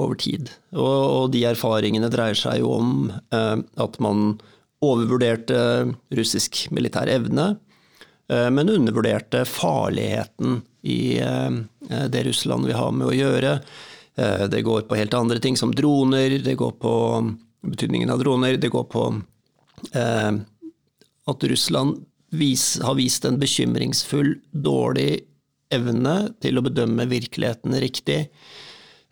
over 0.00 0.16
tid. 0.18 0.50
Og, 0.72 0.86
og 0.88 1.24
de 1.34 1.44
erfaringene 1.50 2.10
dreier 2.12 2.38
seg 2.38 2.62
jo 2.62 2.72
om 2.78 3.10
eh, 3.34 3.58
at 3.60 3.98
man 4.02 4.36
overvurderte 4.82 5.58
russisk 6.16 6.64
militær 6.74 7.10
evne, 7.12 7.52
eh, 8.32 8.48
men 8.50 8.72
undervurderte 8.72 9.44
farligheten 9.48 10.62
i 10.82 11.18
eh, 11.22 11.58
det 12.08 12.24
Russland 12.28 12.66
vil 12.66 12.78
ha 12.78 12.88
med 12.94 13.10
å 13.10 13.16
gjøre. 13.16 13.56
Eh, 14.16 14.46
det 14.52 14.64
går 14.66 14.88
på 14.88 14.98
helt 14.98 15.14
andre 15.14 15.42
ting, 15.42 15.56
som 15.60 15.74
droner, 15.76 16.38
det 16.42 16.56
går 16.60 16.72
på 16.82 16.94
betydningen 17.62 18.10
av 18.10 18.22
droner, 18.24 18.56
det 18.58 18.72
går 18.72 18.88
på 18.90 19.04
eh, 19.92 20.32
at 21.30 21.44
Russland 21.52 22.02
vis, 22.32 22.80
har 22.82 22.96
vist 22.98 23.24
en 23.28 23.38
bekymringsfull, 23.38 24.34
dårlig 24.50 25.22
evne 25.72 26.16
til 26.42 26.58
å 26.58 26.64
bedømme 26.64 27.06
virkeligheten 27.08 27.76
riktig. 27.80 28.26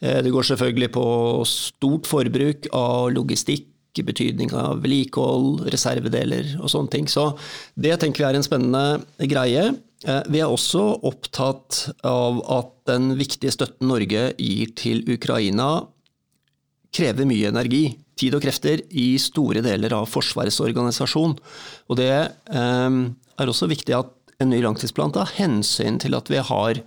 Eh, 0.01 0.21
det 0.25 0.33
går 0.33 0.49
selvfølgelig 0.49 0.91
på 0.97 1.05
stort 1.49 2.09
forbruk 2.11 2.71
av 2.77 3.11
logistikk, 3.15 3.67
betydning 4.01 4.53
av 4.55 4.79
vedlikehold, 4.81 5.65
reservedeler 5.69 6.55
og 6.63 6.71
sånne 6.73 6.93
ting. 6.93 7.09
Så 7.11 7.35
det 7.77 7.99
tenker 8.01 8.23
vi 8.23 8.29
er 8.29 8.39
en 8.39 8.47
spennende 8.47 9.27
greie. 9.29 9.65
Eh, 10.07 10.21
vi 10.31 10.41
er 10.41 10.49
også 10.49 10.85
opptatt 11.05 11.83
av 12.07 12.39
at 12.49 12.71
den 12.89 13.11
viktige 13.19 13.53
støtten 13.53 13.91
Norge 13.91 14.31
gir 14.39 14.73
til 14.79 15.03
Ukraina, 15.11 15.89
krever 16.95 17.29
mye 17.29 17.51
energi, 17.51 17.85
tid 18.19 18.35
og 18.37 18.45
krefter 18.45 18.81
i 18.91 19.13
store 19.21 19.61
deler 19.65 19.93
av 19.97 20.09
Forsvarets 20.11 20.63
organisasjon. 20.65 21.37
Og 21.91 22.01
det 22.01 22.15
eh, 22.15 22.97
er 22.97 23.53
også 23.53 23.69
viktig 23.71 23.99
at 23.99 24.17
en 24.41 24.55
ny 24.55 24.63
langtidsplan 24.65 25.13
tar 25.13 25.35
hensyn 25.37 26.01
til 26.01 26.17
at 26.17 26.31
vi 26.33 26.41
har 26.41 26.81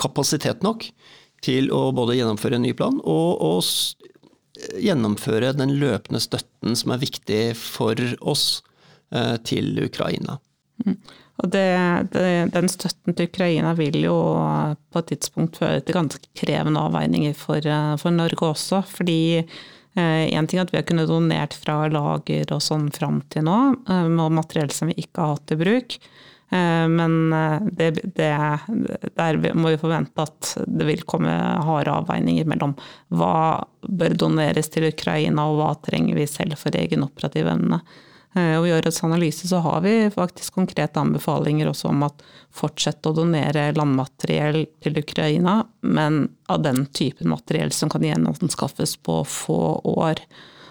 kapasitet 0.00 0.64
nok 0.64 0.86
til 1.44 1.70
å 1.72 1.88
både 1.96 2.18
gjennomføre 2.18 2.58
en 2.58 2.66
ny 2.66 2.72
plan 2.76 2.98
og, 3.00 3.40
og 3.40 3.62
gjennomføre 4.80 5.54
den 5.56 5.74
løpende 5.80 6.20
støtten 6.22 6.76
som 6.76 6.94
er 6.94 7.02
viktig 7.02 7.42
for 7.58 7.98
oss 8.20 8.62
eh, 9.14 9.36
til 9.46 9.78
Ukraina. 9.84 10.38
Mm. 10.84 10.96
Og 11.40 11.48
det, 11.52 11.68
det, 12.12 12.52
Den 12.52 12.68
støtten 12.68 13.16
til 13.16 13.28
Ukraina 13.30 13.72
vil 13.78 13.96
jo 14.04 14.16
på 14.92 15.00
et 15.00 15.10
tidspunkt 15.14 15.60
føre 15.60 15.80
til 15.84 15.96
ganske 15.96 16.32
krevende 16.36 16.82
avveininger 16.88 17.36
for, 17.36 17.64
eh, 17.64 17.94
for 18.00 18.14
Norge 18.14 18.52
også. 18.52 18.84
fordi 18.86 19.46
Én 19.98 20.38
eh, 20.38 20.46
ting 20.46 20.60
er 20.60 20.68
at 20.68 20.70
vi 20.70 20.78
har 20.78 20.86
kunnet 20.86 21.08
donert 21.10 21.54
fra 21.58 21.88
lager 21.90 22.52
og 22.54 22.62
sånn 22.62 22.90
fram 22.94 23.24
til 23.32 23.42
nå, 23.48 23.56
med 23.88 24.36
materiell 24.36 24.70
som 24.70 24.86
vi 24.86 25.00
ikke 25.02 25.18
har 25.18 25.32
hatt 25.34 25.48
til 25.50 25.58
bruk. 25.58 25.96
Eh, 26.50 26.88
men 26.88 27.32
eh, 27.32 27.58
det, 27.72 27.90
det, 28.16 28.30
der 29.14 29.40
må 29.54 29.70
vi 29.70 29.80
forvente 29.80 30.26
at 30.26 30.54
det 30.66 30.86
vil 30.88 31.04
komme 31.06 31.30
harde 31.66 31.94
avveininger 31.94 32.48
mellom 32.50 32.74
hva 33.14 33.62
bør 33.86 34.16
doneres 34.18 34.72
til 34.74 34.88
Ukraina, 34.90 35.46
og 35.46 35.60
hva 35.60 35.72
trenger 35.86 36.18
vi 36.18 36.26
selv 36.30 36.58
for 36.58 36.74
egen 36.74 37.06
operativ 37.06 37.50
evne. 37.52 37.80
Eh, 38.34 38.56
og 38.58 38.66
I 38.66 38.74
årets 38.74 39.02
analyse 39.06 39.46
så 39.50 39.62
har 39.62 39.80
vi 39.86 39.94
faktisk 40.14 40.58
konkrete 40.58 41.02
anbefalinger 41.02 41.70
også 41.70 41.90
om 41.90 42.04
at 42.06 42.22
fortsette 42.54 43.10
å 43.10 43.16
donere 43.16 43.70
landmateriell 43.76 44.64
til 44.82 44.98
Ukraina, 45.02 45.60
men 45.86 46.24
av 46.50 46.64
den 46.66 46.84
typen 46.90 47.30
materiell 47.30 47.70
som 47.74 47.90
kan 47.90 48.06
gjenanskaffes 48.06 48.96
på 49.06 49.22
få 49.26 49.60
år 49.94 50.22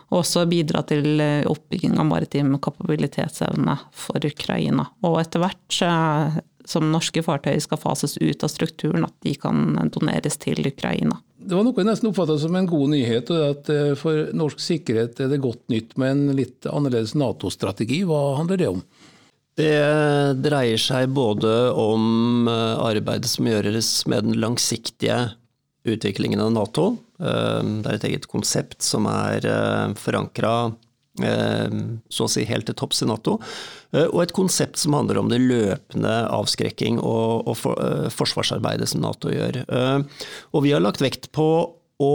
og 0.09 0.23
også 0.23 0.45
bidra 0.49 0.83
til 0.89 1.21
eh, 1.21 1.47
oppbygging 1.49 1.97
av 2.01 2.07
maritim 2.09 2.55
kapabilitetsevne 2.61 3.75
for 3.93 4.25
Ukraina. 4.25 4.87
Og 5.05 5.19
etter 5.21 5.43
hvert 5.43 5.81
eh, 5.85 6.39
som 6.69 6.89
norske 6.93 7.23
fartøy 7.25 7.57
skal 7.61 7.81
fases 7.81 8.17
ut 8.21 8.45
av 8.45 8.51
strukturen, 8.51 9.05
at 9.05 9.15
de 9.25 9.35
kan 9.39 9.77
doneres 9.93 10.37
til 10.41 10.61
Ukraina. 10.65 11.21
Det 11.39 11.55
var 11.55 11.63
noe 11.65 11.77
jeg 11.77 11.87
nesten 11.87 12.09
oppfatta 12.09 12.35
som 12.41 12.57
en 12.57 12.67
god 12.69 12.91
nyhet, 12.91 13.29
og 13.33 13.45
at 13.53 13.71
eh, 13.73 13.93
for 13.99 14.33
norsk 14.37 14.61
sikkerhet 14.63 15.21
er 15.21 15.31
det 15.31 15.43
godt 15.45 15.63
nytt 15.73 15.95
med 16.01 16.15
en 16.15 16.35
litt 16.41 16.69
annerledes 16.69 17.15
Nato-strategi. 17.17 18.03
Hva 18.09 18.39
handler 18.41 18.61
det 18.61 18.73
om? 18.73 18.83
Det 19.59 19.75
dreier 20.39 20.79
seg 20.79 21.09
både 21.11 21.51
om 21.75 22.47
arbeidet 22.47 23.27
som 23.27 23.47
gjøres 23.49 23.89
med 24.07 24.29
den 24.29 24.37
langsiktige 24.39 25.17
utviklingen 25.83 26.39
av 26.39 26.51
Nato. 26.51 26.85
Eh, 27.19 27.63
det 27.83 27.89
er 27.89 27.97
et 27.97 28.07
eget 28.11 28.29
konsept 28.31 28.83
som 28.85 29.07
er 29.09 29.45
eh, 29.47 29.95
forankra 29.99 30.53
eh, 31.23 31.77
så 32.09 32.27
å 32.27 32.31
si 32.31 32.45
helt 32.49 32.67
til 32.69 32.77
topps 32.79 33.03
i 33.03 33.09
Nato. 33.09 33.39
Og 33.99 34.19
et 34.21 34.35
konsept 34.37 34.77
som 34.77 34.93
handler 34.93 35.17
om 35.17 35.31
det 35.31 35.39
løpende 35.41 36.11
avskrekking 36.29 36.99
og, 37.01 37.47
forsvarsarbeidet 38.13 38.85
som 38.91 39.01
Nato 39.01 39.31
gjør. 39.33 39.63
Og 40.53 40.61
vi 40.61 40.75
har 40.75 40.83
lagt 40.83 41.01
vekt 41.01 41.31
på 41.33 41.47
å 41.97 42.13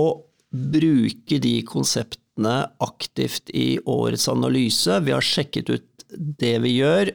bruke 0.54 1.40
de 1.42 1.56
konseptene 1.66 2.54
aktivt 2.78 3.50
i 3.50 3.80
årets 3.90 4.28
analyse. 4.30 5.00
Vi 5.02 5.16
har 5.16 5.26
sjekket 5.26 5.74
ut 5.74 6.06
det 6.14 6.54
vi 6.62 6.76
gjør, 6.76 7.10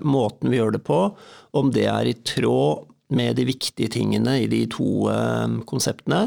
måten 0.00 0.48
vi 0.48 0.56
gjør 0.56 0.72
det 0.78 0.82
på, 0.88 1.02
om 1.52 1.68
det 1.76 1.84
er 1.92 2.08
i 2.08 2.16
tråd 2.24 2.88
med 3.16 3.38
de 3.38 3.46
viktige 3.48 3.90
tingene 3.92 4.38
i 4.42 4.50
de 4.50 4.64
to 4.72 5.08
eh, 5.12 5.58
konseptene. 5.68 6.26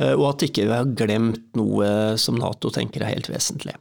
Eh, 0.00 0.12
og 0.12 0.30
at 0.34 0.46
ikke 0.48 0.66
vi 0.68 0.74
har 0.74 0.94
glemt 0.98 1.50
noe 1.58 2.16
som 2.20 2.38
Nato 2.40 2.72
tenker 2.74 3.04
er 3.04 3.14
helt 3.14 3.30
vesentlig. 3.32 3.76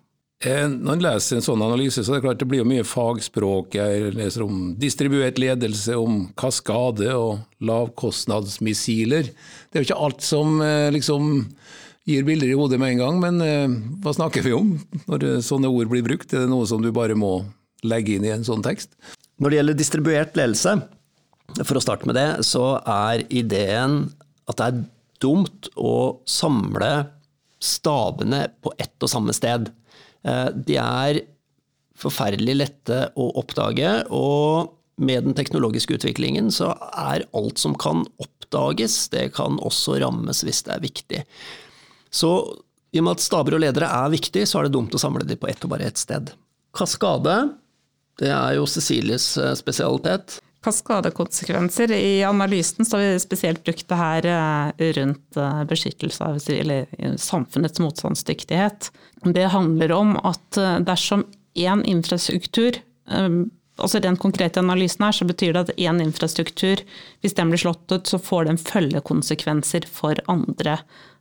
Eh, 0.45 0.67
når 0.67 0.97
en 0.97 1.05
leser 1.05 1.39
en 1.39 1.45
sånn 1.45 1.63
analyse, 1.65 2.03
så 2.03 2.13
er 2.13 2.19
det 2.19 2.25
klart 2.27 2.43
det 2.43 2.49
blir 2.51 2.61
jo 2.61 2.69
mye 2.69 2.85
fagspråk. 2.87 3.77
Jeg 3.79 4.13
leser 4.17 4.45
om 4.45 4.75
distribuert 4.79 5.39
ledelse, 5.41 5.97
om 5.97 6.27
kaskade 6.37 7.09
og 7.15 7.41
lavkostnadsmissiler. 7.65 9.31
Det 9.31 9.79
er 9.79 9.83
jo 9.83 9.89
ikke 9.89 10.03
alt 10.07 10.25
som 10.25 10.59
liksom 10.93 11.45
gir 12.05 12.25
bilder 12.27 12.51
i 12.51 12.57
hodet 12.59 12.77
med 12.77 12.93
en 12.93 13.01
gang, 13.01 13.21
men 13.23 14.01
hva 14.03 14.11
snakker 14.13 14.43
vi 14.45 14.53
om 14.53 14.75
når 15.09 15.39
sånne 15.41 15.71
ord 15.71 15.89
blir 15.89 16.05
brukt? 16.05 16.35
Er 16.35 16.43
det 16.43 16.51
noe 16.51 16.67
som 16.69 16.83
du 16.83 16.91
bare 16.93 17.17
må 17.17 17.39
legge 17.81 18.13
inn 18.13 18.27
i 18.27 18.33
en 18.35 18.45
sånn 18.45 18.61
tekst? 18.65 18.93
Når 19.41 19.51
det 19.51 19.57
gjelder 19.59 19.79
distribuert 19.79 20.37
ledelse, 20.37 20.75
for 21.61 21.77
å 21.77 21.83
starte 21.83 22.07
med 22.09 22.17
det, 22.17 22.29
så 22.47 22.77
er 22.81 23.25
ideen 23.29 24.05
at 24.49 24.59
det 24.59 24.67
er 24.67 24.83
dumt 25.23 25.69
å 25.79 26.21
samle 26.27 27.07
stabene 27.63 28.45
på 28.63 28.73
ett 28.81 28.95
og 29.01 29.11
samme 29.11 29.33
sted. 29.35 29.69
Eh, 30.25 30.49
de 30.53 30.77
er 30.81 31.21
forferdelig 31.95 32.57
lette 32.59 32.99
å 33.15 33.29
oppdage, 33.39 33.91
og 34.11 34.73
med 34.95 35.27
den 35.27 35.35
teknologiske 35.35 35.97
utviklingen 35.97 36.51
så 36.53 36.73
er 36.91 37.25
alt 37.35 37.59
som 37.59 37.75
kan 37.79 38.05
oppdages, 38.21 39.07
det 39.11 39.29
kan 39.35 39.59
også 39.63 39.99
rammes 40.03 40.43
hvis 40.45 40.63
det 40.67 40.75
er 40.75 40.83
viktig. 40.83 41.21
Så 42.11 42.31
I 42.95 43.01
og 43.01 43.07
med 43.07 43.17
at 43.17 43.25
staber 43.25 43.57
og 43.57 43.63
ledere 43.63 43.89
er 43.91 44.13
viktig, 44.13 44.45
så 44.47 44.59
er 44.59 44.67
det 44.67 44.75
dumt 44.75 44.95
å 44.95 45.01
samle 45.01 45.25
dem 45.27 45.39
på 45.39 45.49
ett 45.51 45.63
og 45.67 45.73
bare 45.73 45.87
ett 45.89 45.99
sted. 45.99 46.31
Kaskade, 46.75 47.35
det 48.19 48.31
er 48.31 48.55
jo 48.55 48.67
Cecilies 48.69 49.33
eh, 49.39 49.55
spesialitet. 49.59 50.39
Kaskadekonsekvenser. 50.65 51.91
I 51.93 52.23
analysen 52.27 52.85
så 52.85 52.97
har 52.97 53.03
vi 53.05 53.19
spesielt 53.23 53.63
brukt 53.63 53.87
det 53.91 53.99
her 53.99 54.29
eh, 54.33 54.87
rundt 54.97 55.37
eh, 55.37 55.63
beskyttelse 55.69 56.25
av 56.25 56.39
eller 56.49 56.89
samfunnets 57.21 57.79
motstandsdyktighet. 57.83 58.89
Det 59.25 59.51
handler 59.53 59.93
om 59.95 60.17
at 60.25 60.57
dersom 60.85 61.23
én 61.55 61.85
infrastruktur 61.85 62.81
altså 63.81 63.99
Rent 63.99 64.21
konkret 64.21 64.57
i 64.57 64.61
analysen 64.61 65.05
her, 65.05 65.15
så 65.15 65.27
betyr 65.27 65.53
det 65.55 65.65
at 65.65 65.75
én 65.77 66.01
infrastruktur, 66.03 66.81
hvis 67.23 67.35
den 67.37 67.51
blir 67.51 67.61
slått 67.61 67.91
ut, 67.91 68.07
så 68.07 68.19
får 68.21 68.47
den 68.49 68.61
følgekonsekvenser 68.61 69.87
for 69.91 70.19
andre 70.31 70.77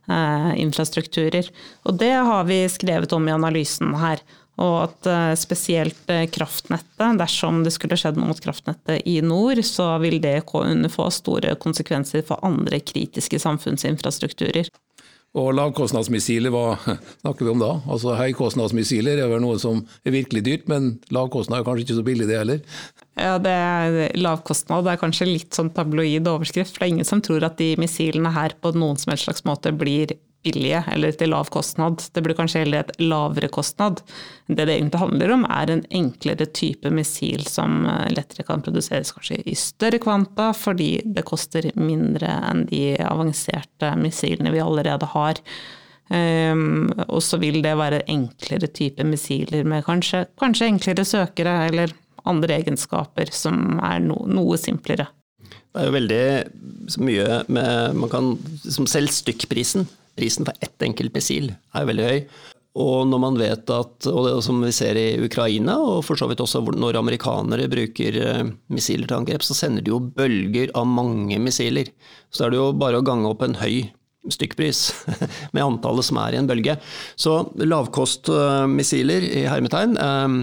eh, 0.09 0.51
infrastrukturer. 0.63 1.49
Og 1.85 1.99
det 1.99 2.13
har 2.13 2.47
vi 2.49 2.63
skrevet 2.71 3.15
om 3.15 3.27
i 3.27 3.35
analysen 3.35 3.95
her. 3.99 4.23
Og 4.63 4.75
at 4.85 5.09
eh, 5.11 5.33
spesielt 5.39 6.11
eh, 6.11 6.25
kraftnettet, 6.31 7.19
dersom 7.19 7.63
det 7.65 7.73
skulle 7.75 7.97
skjedd 7.99 8.19
noe 8.19 8.31
mot 8.31 8.41
kraftnettet 8.41 9.03
i 9.09 9.17
nord, 9.25 9.59
så 9.67 9.95
vil 10.03 10.21
det 10.23 10.45
kunne 10.47 10.91
få 10.91 11.09
store 11.11 11.57
konsekvenser 11.59 12.23
for 12.27 12.39
andre 12.45 12.79
kritiske 12.79 13.41
samfunnsinfrastrukturer. 13.43 14.71
Og 15.35 15.49
lavkostnadsmissiler, 15.57 16.53
hva 16.53 16.77
snakker 17.21 17.43
vi 17.43 17.51
om 17.51 17.59
da? 17.59 17.73
Altså 17.91 18.15
Høykostnadsmissiler 18.15 19.19
er 19.19 19.31
vel 19.31 19.43
noe 19.43 19.59
som 19.59 19.81
er 20.07 20.15
virkelig 20.15 20.45
dyrt, 20.45 20.69
men 20.71 20.93
lavkostnad 21.11 21.59
er 21.59 21.67
kanskje 21.67 21.83
ikke 21.89 21.97
så 21.97 22.05
billig 22.07 22.27
det 22.29 22.37
heller? 22.39 22.61
Ja, 23.19 23.35
det 23.39 23.51
er 23.51 24.15
Lavkostnad 24.15 24.87
er 24.87 24.99
kanskje 25.01 25.27
litt 25.27 25.55
sånn 25.55 25.73
tabloid 25.75 26.27
overskrift. 26.31 26.75
for 26.75 26.83
Det 26.83 26.87
er 26.87 26.93
ingen 26.95 27.07
som 27.07 27.23
tror 27.23 27.43
at 27.47 27.59
de 27.59 27.73
missilene 27.79 28.31
her 28.35 28.55
på 28.63 28.71
noen 28.79 28.99
som 28.99 29.11
helst 29.11 29.27
slags 29.27 29.43
måte 29.47 29.75
blir 29.75 30.15
billige 30.45 30.83
eller 30.93 31.15
til 31.17 31.33
lav 31.33 31.49
kostnad. 31.53 32.03
Det 32.13 32.23
blir 32.23 32.37
kanskje 32.37 32.63
heller 32.63 32.85
et 32.85 32.93
lavere 33.01 33.49
kostnad. 33.53 34.01
Det 34.47 34.65
det 34.65 34.77
egentlig 34.77 35.01
handler 35.01 35.33
om, 35.35 35.45
er 35.49 35.71
en 35.73 35.85
enklere 35.89 36.45
type 36.45 36.91
missil 36.93 37.45
som 37.49 37.83
eh, 37.89 38.11
lettere 38.13 38.45
kan 38.47 38.63
produseres 38.65 39.13
kanskje 39.15 39.41
i 39.45 39.55
større 39.57 39.99
kvanta, 40.01 40.51
fordi 40.57 40.99
det 41.05 41.25
koster 41.27 41.71
mindre 41.79 42.29
enn 42.51 42.67
de 42.69 42.93
avanserte 43.01 43.95
missilene 43.99 44.53
vi 44.53 44.63
allerede 44.63 45.09
har. 45.15 45.41
Um, 46.05 46.91
og 47.09 47.23
så 47.25 47.39
vil 47.41 47.63
det 47.65 47.71
være 47.79 48.03
enklere 48.13 48.69
type 48.69 49.01
missiler 49.09 49.65
med 49.65 49.81
kanskje, 49.87 50.27
kanskje, 50.37 50.67
enklere 50.69 51.05
søkere 51.07 51.55
eller 51.65 51.95
andre 52.29 52.59
egenskaper 52.59 53.31
som 53.33 53.79
er 53.81 54.03
no, 54.03 54.19
noe 54.29 54.59
simplere. 54.61 55.07
Det 55.45 55.81
er 55.81 55.89
jo 55.89 55.95
veldig 55.95 56.99
mye 57.03 57.39
med 57.51 57.97
Man 57.99 58.11
kan 58.11 58.27
som 58.63 58.87
Selv 58.87 59.11
stykkprisen 59.11 59.89
Prisen 60.15 60.47
for 60.47 60.65
ett 60.65 60.85
enkelt 60.85 61.15
missil 61.15 61.49
er 61.75 61.87
veldig 61.89 62.05
høy. 62.09 62.19
Og 62.75 63.05
når 63.07 63.19
man 63.23 63.37
vet 63.39 63.69
at, 63.71 64.07
og 64.11 64.25
det 64.25 64.33
som 64.43 64.57
vi 64.59 64.71
ser 64.75 64.97
i 64.99 65.19
Ukraina, 65.23 65.77
og 65.79 66.01
for 66.03 66.19
så 66.19 66.27
vidt 66.27 66.41
også 66.43 66.59
når 66.75 66.97
amerikanere 66.99 67.69
bruker 67.71 68.17
eh, 68.19 68.41
missiler 68.67 69.07
til 69.07 69.21
angrep, 69.21 69.45
så 69.47 69.55
sender 69.55 69.85
de 69.85 69.93
jo 69.93 70.01
bølger 70.03 70.73
av 70.75 70.87
mange 70.89 71.39
missiler. 71.39 71.91
Så 72.35 72.45
er 72.45 72.51
det 72.51 72.59
jo 72.59 72.73
bare 72.75 72.99
å 72.99 73.05
gange 73.05 73.31
opp 73.31 73.45
en 73.47 73.55
høy 73.61 73.85
stykkpris 74.31 74.89
med 75.55 75.63
antallet 75.63 76.07
som 76.07 76.19
er 76.19 76.35
i 76.35 76.41
en 76.41 76.49
bølge. 76.49 76.75
Så 77.15 77.37
lavkostmissiler 77.63 79.29
i 79.29 79.45
hermetegn, 79.47 79.95
eh, 79.95 80.35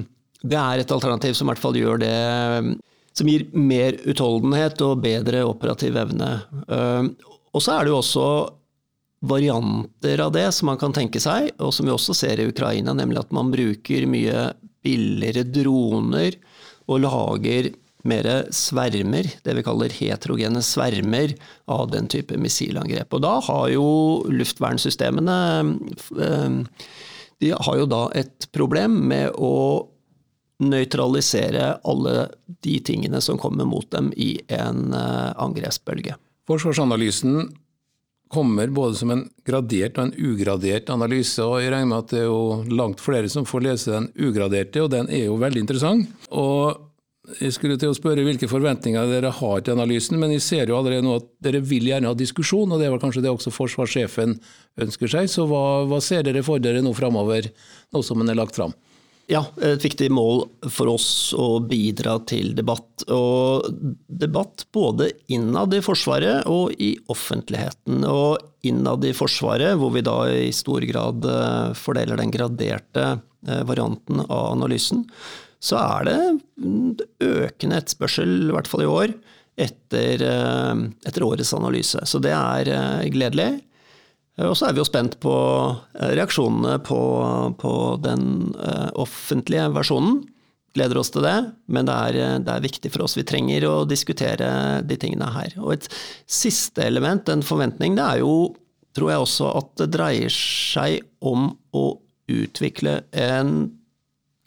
det 0.42 0.58
er 0.58 0.80
et 0.80 0.96
alternativ 0.96 1.36
som 1.36 1.46
i 1.46 1.52
hvert 1.52 1.62
fall 1.62 1.76
gjør 1.78 2.00
det 2.02 2.16
som 3.12 3.28
gir 3.28 3.44
mer 3.52 3.98
utholdenhet 4.08 4.80
og 4.84 5.02
bedre 5.04 5.44
operativ 5.44 6.00
evne. 6.00 6.32
Eh, 6.64 7.12
og 7.52 7.60
så 7.60 7.76
er 7.76 7.84
det 7.84 7.92
jo 7.92 8.00
også 8.00 8.26
varianter 9.22 10.20
av 10.20 10.32
det 10.34 10.48
som 10.52 10.66
man 10.72 10.80
kan 10.80 10.94
tenke 10.94 11.20
seg, 11.22 11.52
og 11.62 11.70
som 11.74 11.86
vi 11.86 11.94
også 11.94 12.14
ser 12.16 12.42
i 12.42 12.48
Ukraina, 12.50 12.94
nemlig 12.96 13.22
at 13.22 13.34
man 13.34 13.52
bruker 13.54 14.08
mye 14.10 14.48
billigere 14.82 15.44
droner 15.46 16.36
og 16.90 17.04
lager 17.04 17.70
mer 18.02 18.26
svermer, 18.50 19.28
det 19.46 19.54
vi 19.54 19.62
kaller 19.62 19.94
heterogene 19.94 20.62
svermer, 20.66 21.36
av 21.70 21.86
den 21.92 22.08
type 22.10 22.34
missilangrep. 22.34 23.14
Og 23.14 23.22
da 23.22 23.36
har 23.46 23.68
jo 23.70 23.86
luftvernsystemene 24.26 25.38
eh, 26.18 26.58
De 27.42 27.54
har 27.54 27.78
jo 27.78 27.86
da 27.90 28.04
et 28.18 28.48
problem 28.54 28.98
med 29.10 29.38
å 29.38 29.88
nøytralisere 30.62 31.72
alle 31.90 32.28
de 32.62 32.76
tingene 32.86 33.18
som 33.22 33.38
kommer 33.38 33.66
mot 33.66 33.88
dem 33.90 34.12
i 34.14 34.36
en 34.50 34.92
eh, 34.94 35.30
angrepsbølge. 35.42 36.18
Forsvarsanalysen 36.50 37.52
kommer 38.32 38.70
både 38.72 38.96
som 38.96 39.10
en 39.12 39.26
gradert 39.46 39.98
og 39.98 40.08
en 40.08 40.14
ugradert 40.30 40.88
analyse. 40.92 41.42
og 41.42 41.60
Jeg 41.60 41.72
regner 41.74 41.90
med 41.90 41.98
at 41.98 42.14
det 42.14 42.22
er 42.22 42.30
jo 42.30 42.62
langt 42.72 43.02
flere 43.02 43.28
som 43.32 43.44
får 43.48 43.66
lese 43.66 43.92
den 43.92 44.08
ugraderte, 44.16 44.82
og 44.82 44.90
den 44.94 45.10
er 45.12 45.26
jo 45.26 45.36
veldig 45.40 45.62
interessant. 45.64 46.08
Og 46.30 46.88
jeg 47.38 47.54
skulle 47.54 47.76
til 47.78 47.92
å 47.92 47.96
spørre 47.96 48.24
hvilke 48.26 48.48
forventninger 48.50 49.10
dere 49.10 49.30
har 49.36 49.60
til 49.62 49.76
analysen, 49.76 50.18
men 50.18 50.32
jeg 50.34 50.42
ser 50.42 50.72
jo 50.72 50.78
allerede 50.80 51.06
nå 51.06 51.18
at 51.20 51.28
dere 51.44 51.60
vil 51.62 51.86
gjerne 51.86 52.10
ha 52.10 52.18
diskusjon, 52.18 52.72
og 52.72 52.82
det 52.82 52.90
var 52.90 53.02
kanskje 53.02 53.22
det 53.22 53.30
også 53.30 53.52
forsvarssjefen 53.54 54.34
ønsker 54.82 55.12
seg. 55.12 55.30
Så 55.30 55.46
hva, 55.50 55.84
hva 55.86 56.00
ser 56.02 56.26
dere 56.26 56.42
for 56.46 56.62
dere 56.62 56.82
nå 56.82 56.94
framover, 56.98 57.46
nå 57.94 58.02
som 58.02 58.18
den 58.22 58.34
er 58.34 58.40
lagt 58.40 58.58
fram? 58.58 58.74
Ja, 59.32 59.46
et 59.64 59.80
viktig 59.80 60.10
mål 60.12 60.42
for 60.74 60.90
oss 60.92 61.32
å 61.32 61.56
bidra 61.64 62.18
til 62.28 62.52
debatt. 62.56 63.04
Og 63.08 63.64
debatt 64.06 64.66
både 64.74 65.08
innad 65.32 65.72
i 65.72 65.80
Forsvaret 65.84 66.48
og 66.50 66.74
i 66.82 66.90
offentligheten. 67.12 68.04
Og 68.08 68.68
innad 68.68 69.06
i 69.08 69.14
Forsvaret, 69.16 69.78
hvor 69.80 69.94
vi 69.94 70.04
da 70.04 70.18
i 70.28 70.50
stor 70.52 70.84
grad 70.88 71.24
eh, 71.24 71.72
fordeler 71.78 72.20
den 72.20 72.34
graderte 72.34 73.06
eh, 73.14 73.62
varianten 73.68 74.20
av 74.26 74.52
analysen, 74.52 75.06
så 75.62 75.80
er 75.80 76.10
det 76.10 76.18
økende 77.22 77.78
etterspørsel, 77.78 78.36
i 78.50 78.56
hvert 78.56 78.68
fall 78.68 78.84
i 78.84 78.90
år, 78.90 79.16
etter, 79.56 80.26
eh, 80.28 80.86
etter 81.08 81.24
årets 81.24 81.54
analyse. 81.56 82.04
Så 82.04 82.20
det 82.20 82.36
er 82.36 83.08
gledelig. 83.14 83.62
Eh, 84.38 84.48
og 84.48 84.56
så 84.58 84.68
er 84.68 84.76
vi 84.76 84.82
jo 84.82 84.88
spent 84.88 85.18
på 85.22 85.34
eh, 85.98 86.14
reaksjonene 86.16 86.78
på, 86.86 87.00
på 87.60 87.74
den 88.04 88.54
uh, 88.56 88.90
offentlige 89.02 89.68
versjonen. 89.76 90.22
Gleder 90.72 91.02
oss 91.02 91.12
til 91.12 91.26
det, 91.26 91.36
men 91.68 91.84
det 91.84 91.94
er, 92.08 92.40
det 92.40 92.48
er, 92.48 92.64
viktig 92.64 92.94
for 92.94 93.04
oss. 93.04 93.18
Vi 93.18 93.26
trenger 93.28 93.66
å 93.68 93.74
diskutere 93.84 94.80
de 94.88 94.96
tingene 94.96 95.28
her. 95.34 95.52
Og 95.60 95.74
et 95.74 95.88
siste 96.24 96.80
element, 96.86 97.28
en 97.28 97.44
forventning, 97.44 97.98
det 97.98 98.06
er 98.06 98.22
jo, 98.22 98.54
tror 98.96 99.12
jeg 99.12 99.26
også, 99.26 99.50
at 99.60 99.68
det 99.82 99.90
dreier 99.98 100.32
seg 100.32 101.04
om 101.20 101.50
å 101.76 101.84
utvikle 102.32 103.02
en 103.12 103.68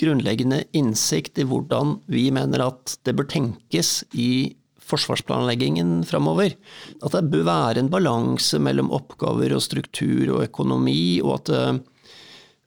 grunnleggende 0.01 0.63
innsikt 0.75 1.37
i 1.39 1.45
hvordan 1.45 1.99
vi 2.11 2.25
mener 2.33 2.65
at 2.65 2.97
det 3.05 3.13
bør 3.15 3.29
tenkes 3.29 3.99
i 4.17 4.55
forsvarsplanleggingen 4.85 6.03
framover. 6.07 6.55
At 7.01 7.15
det 7.15 7.27
bør 7.31 7.47
være 7.47 7.83
en 7.83 7.91
balanse 7.93 8.59
mellom 8.61 8.91
oppgaver 8.95 9.55
og 9.55 9.63
struktur 9.65 10.37
og 10.37 10.45
økonomi, 10.47 11.19
og 11.23 11.39
at 11.39 11.53
uh, 11.53 12.15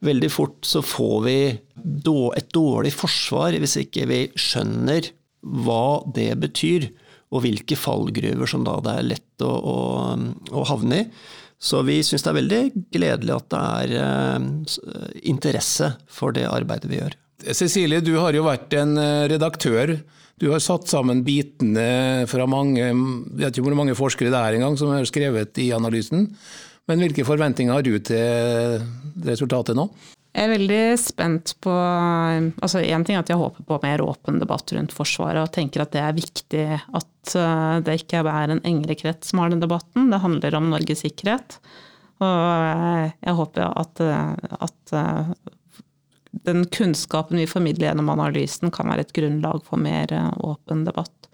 veldig 0.05 0.31
fort 0.33 0.63
så 0.67 0.83
får 0.85 1.19
vi 1.27 1.39
et 1.49 2.53
dårlig 2.55 2.95
forsvar 2.95 3.57
hvis 3.59 3.79
ikke 3.85 4.07
vi 4.11 4.23
skjønner 4.39 5.11
hva 5.65 6.01
det 6.15 6.33
betyr, 6.43 6.89
og 7.29 7.45
hvilke 7.45 7.77
fallgruver 7.77 8.49
som 8.49 8.63
da 8.65 8.79
det 8.81 8.95
er 8.97 9.09
lett 9.11 9.45
å, 9.45 9.53
å, 9.53 9.79
å 10.57 10.65
havne 10.71 11.03
i. 11.03 11.09
Så 11.59 11.83
vi 11.83 11.99
syns 12.07 12.23
det 12.23 12.31
er 12.31 12.39
veldig 12.39 12.61
gledelig 12.95 13.35
at 13.35 13.49
det 13.53 13.63
er 13.83 13.95
uh, 13.99 15.17
interesse 15.27 15.93
for 16.07 16.35
det 16.35 16.47
arbeidet 16.49 16.91
vi 16.91 17.01
gjør. 17.01 17.19
Cecilie, 17.55 18.01
du 18.03 18.17
har 18.19 18.35
jo 18.35 18.47
vært 18.47 18.73
en 18.75 18.97
eh, 18.99 19.29
redaktør 19.31 19.93
du 20.39 20.49
har 20.53 20.63
satt 20.63 20.89
sammen 20.91 21.25
bitene 21.27 22.25
fra 22.31 22.47
mange 22.51 22.81
Jeg 22.81 22.97
vet 23.41 23.57
ikke 23.57 23.67
hvor 23.67 23.79
mange 23.81 23.97
forskere 23.99 24.33
det 24.33 24.41
er 24.41 24.59
engang 24.59 24.79
som 24.79 24.93
har 24.95 25.07
skrevet 25.09 25.59
i 25.63 25.71
analysen. 25.75 26.29
Men 26.89 27.03
hvilke 27.03 27.27
forventninger 27.29 27.75
har 27.75 27.85
du 27.85 27.99
til 28.01 28.87
resultatet 29.27 29.77
nå? 29.77 29.89
Jeg 30.39 30.47
er 30.47 30.53
veldig 30.53 30.83
spent 31.01 31.55
på 31.65 31.73
altså 31.73 32.83
Én 32.85 33.05
ting 33.05 33.17
er 33.17 33.25
at 33.25 33.31
jeg 33.33 33.41
håper 33.41 33.65
på 33.67 33.79
mer 33.83 34.05
åpen 34.05 34.39
debatt 34.39 34.71
rundt 34.77 34.95
Forsvaret, 34.95 35.41
og 35.43 35.53
tenker 35.55 35.83
at 35.83 35.93
det 35.97 36.03
er 36.05 36.17
viktig 36.17 36.65
at 36.77 37.35
eh, 37.35 37.77
det 37.85 37.97
ikke 38.03 38.23
er 38.23 38.55
en 38.55 38.63
engere 38.63 38.97
krets 39.01 39.33
som 39.33 39.43
har 39.43 39.51
den 39.51 39.65
debatten. 39.65 40.13
Det 40.13 40.23
handler 40.23 40.59
om 40.61 40.71
Norges 40.71 41.03
sikkerhet. 41.03 41.59
Og 42.23 42.69
eh, 42.69 43.17
jeg 43.25 43.39
håper 43.41 43.67
at, 43.67 44.05
eh, 44.05 44.61
at 44.69 44.95
den 46.45 46.67
kunnskapen 46.67 47.39
vi 47.39 47.47
formidler 47.47 47.89
gjennom 47.89 48.09
analysen, 48.13 48.71
kan 48.71 48.89
være 48.91 49.01
et 49.07 49.13
grunnlag 49.17 49.63
for 49.67 49.77
mer 49.81 50.13
eh, 50.15 50.31
åpen 50.45 50.85
debatt. 50.87 51.29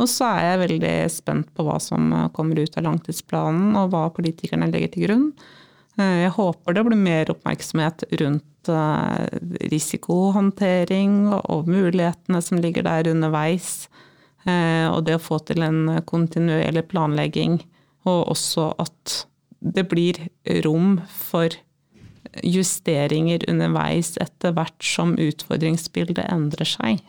Og 0.00 0.08
så 0.10 0.24
er 0.26 0.40
jeg 0.48 0.62
veldig 0.64 0.94
spent 1.12 1.54
på 1.54 1.62
hva 1.66 1.78
som 1.82 2.12
eh, 2.12 2.30
kommer 2.36 2.60
ut 2.60 2.78
av 2.78 2.86
langtidsplanen, 2.88 3.76
og 3.80 3.90
hva 3.94 4.04
politikerne 4.14 4.72
legger 4.72 4.90
til 4.94 5.02
grunn. 5.08 5.26
Eh, 5.98 6.16
jeg 6.24 6.36
håper 6.38 6.68
det 6.76 6.84
blir 6.88 7.00
mer 7.00 7.24
oppmerksomhet 7.34 7.98
rundt 8.20 8.50
risikohåndtering 8.64 11.12
og 11.36 11.66
mulighetene 11.68 12.40
som 12.40 12.56
ligger 12.64 12.82
der 12.86 13.10
underveis. 13.10 13.90
Og 14.48 15.04
det 15.04 15.18
å 15.18 15.20
få 15.20 15.36
til 15.44 15.60
en 15.66 16.00
kontinuerlig 16.08 16.88
planlegging, 16.88 17.58
og 18.08 18.32
også 18.32 18.72
at 18.80 19.28
det 19.60 19.84
blir 19.90 20.16
rom 20.64 21.04
for 21.12 21.52
justeringer 22.42 23.44
underveis 23.50 24.14
etter 24.22 24.54
hvert 24.56 24.82
som 24.84 25.14
utfordringsbildet 25.20 26.24
endrer 26.32 26.68
seg. 26.68 27.04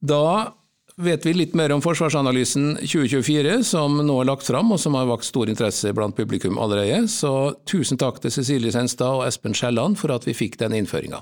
Da 0.00 0.52
vet 0.96 1.26
vi 1.26 1.34
litt 1.36 1.54
mer 1.58 1.72
om 1.74 1.82
Forsvarsanalysen 1.84 2.78
2024, 2.80 3.60
som 3.68 4.00
nå 4.00 4.20
er 4.22 4.28
lagt 4.30 4.48
fram, 4.48 4.72
og 4.72 4.80
som 4.80 4.96
har 4.96 5.08
vakt 5.10 5.28
stor 5.28 5.50
interesse 5.52 5.92
blant 5.96 6.16
publikum 6.16 6.60
allerede. 6.62 7.04
Så 7.12 7.32
tusen 7.68 8.00
takk 8.00 8.22
til 8.22 8.32
Cecilie 8.32 8.72
Senstad 8.72 9.20
og 9.20 9.26
Espen 9.28 9.56
Skjelland 9.56 10.00
for 10.00 10.14
at 10.16 10.28
vi 10.28 10.36
fikk 10.36 10.58
den 10.62 10.76
innføringa. 10.78 11.20